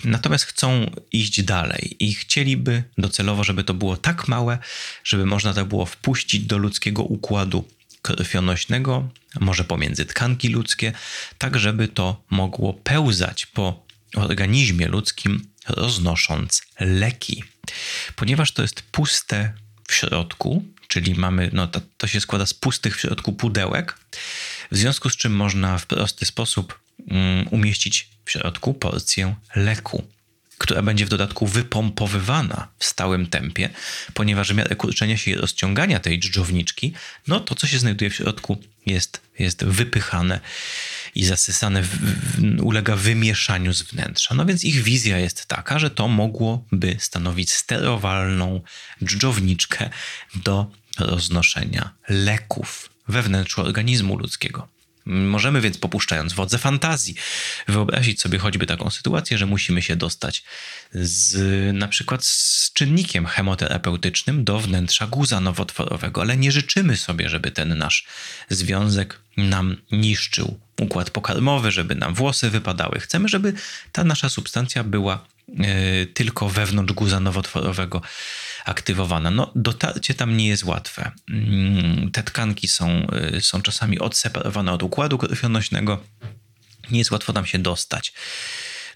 Natomiast 0.04 0.44
chcą 0.44 0.90
iść 1.12 1.42
dalej 1.42 1.96
i 2.00 2.14
chcieliby 2.14 2.82
docelowo, 2.98 3.44
żeby 3.44 3.64
to 3.64 3.74
było 3.74 3.96
tak 3.96 4.28
małe, 4.28 4.58
żeby 5.04 5.26
można 5.26 5.54
to 5.54 5.66
było 5.66 5.86
wpuścić 5.86 6.44
do 6.44 6.58
ludzkiego 6.58 7.02
układu 7.02 7.64
krwionośnego, 8.02 9.08
może 9.40 9.64
pomiędzy 9.64 10.06
tkanki 10.06 10.48
ludzkie, 10.48 10.92
tak 11.38 11.58
żeby 11.58 11.88
to 11.88 12.24
mogło 12.30 12.74
pełzać 12.74 13.46
po 13.46 13.86
organizmie 14.14 14.88
ludzkim, 14.88 15.46
roznosząc 15.68 16.62
leki. 16.80 17.44
Ponieważ 18.16 18.52
to 18.52 18.62
jest 18.62 18.82
puste 18.82 19.52
w 19.88 19.94
środku, 19.94 20.64
czyli 20.96 21.14
mamy, 21.14 21.50
no 21.52 21.66
to, 21.66 21.80
to 21.98 22.06
się 22.06 22.20
składa 22.20 22.46
z 22.46 22.54
pustych 22.54 22.96
w 22.96 23.00
środku 23.00 23.32
pudełek, 23.32 23.98
w 24.70 24.76
związku 24.76 25.10
z 25.10 25.16
czym 25.16 25.36
można 25.36 25.78
w 25.78 25.86
prosty 25.86 26.26
sposób 26.26 26.78
um, 26.98 27.48
umieścić 27.50 28.08
w 28.24 28.30
środku 28.30 28.74
porcję 28.74 29.34
leku, 29.56 30.04
która 30.58 30.82
będzie 30.82 31.06
w 31.06 31.08
dodatku 31.08 31.46
wypompowywana 31.46 32.68
w 32.78 32.84
stałym 32.84 33.26
tempie, 33.26 33.70
ponieważ 34.14 34.52
w 34.52 34.56
miarę 34.56 34.76
kurczenia 34.76 35.16
się 35.16 35.30
i 35.30 35.34
rozciągania 35.34 36.00
tej 36.00 36.20
dżdżowniczki, 36.20 36.92
no 37.26 37.40
to 37.40 37.54
co 37.54 37.66
się 37.66 37.78
znajduje 37.78 38.10
w 38.10 38.14
środku 38.14 38.62
jest, 38.86 39.20
jest 39.38 39.64
wypychane 39.64 40.40
i 41.14 41.24
zasysane, 41.24 41.82
w, 41.82 41.88
w, 41.88 42.62
ulega 42.62 42.96
wymieszaniu 42.96 43.72
z 43.72 43.82
wnętrza. 43.82 44.34
No 44.34 44.46
więc 44.46 44.64
ich 44.64 44.82
wizja 44.82 45.18
jest 45.18 45.46
taka, 45.46 45.78
że 45.78 45.90
to 45.90 46.08
mogłoby 46.08 46.96
stanowić 46.98 47.52
sterowalną 47.52 48.60
dżdżowniczkę 49.04 49.90
do 50.34 50.70
roznoszenia 50.98 51.90
leków 52.08 52.90
we 53.08 53.22
wnętrzu 53.22 53.60
organizmu 53.60 54.18
ludzkiego. 54.18 54.68
Możemy 55.06 55.60
więc, 55.60 55.78
popuszczając 55.78 56.32
wodze 56.32 56.58
fantazji, 56.58 57.14
wyobrazić 57.68 58.20
sobie 58.20 58.38
choćby 58.38 58.66
taką 58.66 58.90
sytuację, 58.90 59.38
że 59.38 59.46
musimy 59.46 59.82
się 59.82 59.96
dostać 59.96 60.44
z, 60.92 61.36
na 61.76 61.88
przykład 61.88 62.24
z 62.24 62.72
czynnikiem 62.72 63.26
chemoterapeutycznym 63.26 64.44
do 64.44 64.58
wnętrza 64.58 65.06
guza 65.06 65.40
nowotworowego, 65.40 66.20
ale 66.20 66.36
nie 66.36 66.52
życzymy 66.52 66.96
sobie, 66.96 67.28
żeby 67.28 67.50
ten 67.50 67.78
nasz 67.78 68.06
związek 68.50 69.20
nam 69.36 69.76
niszczył 69.92 70.60
układ 70.80 71.10
pokarmowy, 71.10 71.70
żeby 71.70 71.94
nam 71.94 72.14
włosy 72.14 72.50
wypadały. 72.50 73.00
Chcemy, 73.00 73.28
żeby 73.28 73.52
ta 73.92 74.04
nasza 74.04 74.28
substancja 74.28 74.84
była 74.84 75.26
y, 75.48 76.06
tylko 76.14 76.48
wewnątrz 76.48 76.92
guza 76.92 77.20
nowotworowego 77.20 78.02
aktywowana. 78.66 79.30
No, 79.30 79.52
dotarcie 79.54 80.14
tam 80.14 80.36
nie 80.36 80.48
jest 80.48 80.64
łatwe. 80.64 81.10
Mm, 81.30 82.10
te 82.10 82.22
tkanki 82.22 82.68
są, 82.68 83.06
y, 83.36 83.40
są 83.40 83.62
czasami 83.62 83.98
odseparowane 83.98 84.72
od 84.72 84.82
układu 84.82 85.18
krwionośnego. 85.18 86.04
Nie 86.90 86.98
jest 86.98 87.10
łatwo 87.10 87.32
tam 87.32 87.46
się 87.46 87.58
dostać 87.58 88.12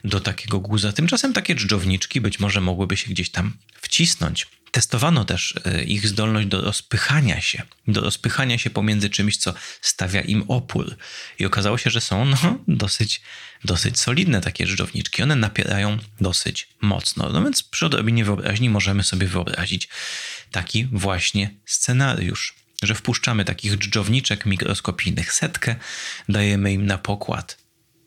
do 0.04 0.20
takiego 0.20 0.60
guza. 0.60 0.92
Tymczasem 0.92 1.32
takie 1.32 1.54
dżdżowniczki 1.54 2.20
być 2.20 2.40
może 2.40 2.60
mogłyby 2.60 2.96
się 2.96 3.10
gdzieś 3.10 3.30
tam 3.30 3.52
wcisnąć. 3.80 4.46
Testowano 4.70 5.24
też 5.24 5.54
y, 5.66 5.84
ich 5.84 6.08
zdolność 6.08 6.48
do 6.48 6.60
rozpychania 6.60 7.40
się, 7.40 7.62
do 7.88 8.00
rozpychania 8.00 8.58
się 8.58 8.70
pomiędzy 8.70 9.10
czymś, 9.10 9.36
co 9.36 9.54
stawia 9.80 10.20
im 10.20 10.44
opór. 10.48 10.96
I 11.38 11.46
okazało 11.46 11.78
się, 11.78 11.90
że 11.90 12.00
są 12.00 12.24
no, 12.24 12.58
dosyć, 12.68 13.20
dosyć 13.64 13.98
solidne 13.98 14.40
takie 14.40 14.66
dżdżowniczki. 14.66 15.22
One 15.22 15.36
napierają 15.36 15.98
dosyć 16.20 16.68
mocno. 16.80 17.28
No 17.28 17.42
więc 17.42 17.62
przy 17.62 17.86
odrobinie 17.86 18.24
wyobraźni 18.24 18.70
możemy 18.70 19.04
sobie 19.04 19.26
wyobrazić 19.26 19.88
taki 20.50 20.86
właśnie 20.92 21.50
scenariusz, 21.66 22.54
że 22.82 22.94
wpuszczamy 22.94 23.44
takich 23.44 23.76
dżdżowniczek 23.76 24.46
mikroskopijnych 24.46 25.32
setkę, 25.32 25.76
dajemy 26.28 26.72
im 26.72 26.86
na 26.86 26.98
pokład 26.98 27.58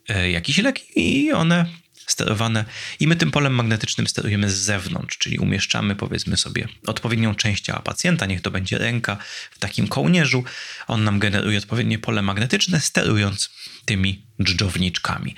e, 0.08 0.30
jakiś 0.30 0.58
lek 0.58 0.96
i 0.96 1.32
one 1.32 1.66
sterowane 2.06 2.64
i 3.00 3.06
my 3.06 3.16
tym 3.16 3.30
polem 3.30 3.54
magnetycznym 3.54 4.06
sterujemy 4.06 4.50
z 4.50 4.56
zewnątrz, 4.56 5.18
czyli 5.18 5.38
umieszczamy 5.38 5.96
powiedzmy 5.96 6.36
sobie 6.36 6.68
odpowiednią 6.86 7.34
część 7.34 7.64
ciała 7.64 7.82
pacjenta, 7.82 8.26
niech 8.26 8.40
to 8.40 8.50
będzie 8.50 8.78
ręka 8.78 9.16
w 9.50 9.58
takim 9.58 9.88
kołnierzu, 9.88 10.44
on 10.86 11.04
nam 11.04 11.18
generuje 11.18 11.58
odpowiednie 11.58 11.98
pole 11.98 12.22
magnetyczne, 12.22 12.80
sterując 12.80 13.50
tymi 13.84 14.22
dżdżowniczkami. 14.42 15.34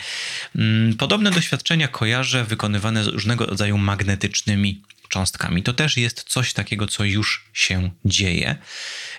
Mm, 0.56 0.96
podobne 0.96 1.30
doświadczenia 1.30 1.88
kojarzę 1.88 2.44
wykonywane 2.44 3.04
z 3.04 3.06
różnego 3.06 3.46
rodzaju 3.46 3.78
magnetycznymi 3.78 4.82
cząstkami. 5.08 5.62
To 5.62 5.72
też 5.72 5.96
jest 5.96 6.24
coś 6.28 6.52
takiego, 6.52 6.86
co 6.86 7.04
już 7.04 7.44
się 7.52 7.90
dzieje. 8.04 8.56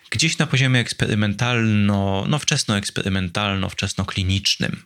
Gdzieś 0.09 0.37
na 0.37 0.47
poziomie 0.47 0.79
eksperymentalno, 0.79 2.25
no 2.27 2.39
wczesnoeksperymentalno, 2.39 3.69
wczesnoklinicznym 3.69 4.83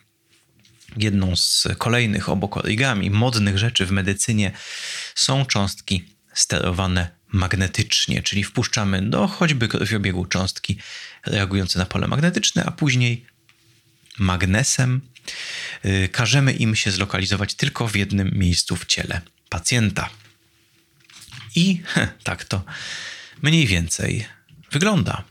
jedną 0.97 1.35
z 1.35 1.67
kolejnych 1.77 2.29
obok 2.29 2.57
origami 2.57 3.09
modnych 3.09 3.57
rzeczy 3.57 3.85
w 3.85 3.91
medycynie 3.91 4.51
są 5.15 5.45
cząstki 5.45 6.05
sterowane 6.33 7.09
magnetycznie, 7.31 8.23
czyli 8.23 8.43
wpuszczamy 8.43 9.01
do 9.01 9.27
choćby 9.27 9.67
krwiobiegu 9.67 10.25
cząstki 10.25 10.77
reagujące 11.25 11.79
na 11.79 11.85
pole 11.85 12.07
magnetyczne, 12.07 12.65
a 12.65 12.71
później 12.71 13.25
magnesem 14.19 15.01
yy, 15.83 16.09
każemy 16.09 16.53
im 16.53 16.75
się 16.75 16.91
zlokalizować 16.91 17.53
tylko 17.53 17.87
w 17.87 17.95
jednym 17.95 18.31
miejscu 18.33 18.75
w 18.75 18.85
ciele 18.85 19.21
pacjenta. 19.49 20.09
I 21.55 21.81
tak 22.23 22.43
to 22.43 22.63
mniej 23.41 23.67
więcej 23.67 24.25
wygląda. 24.71 25.23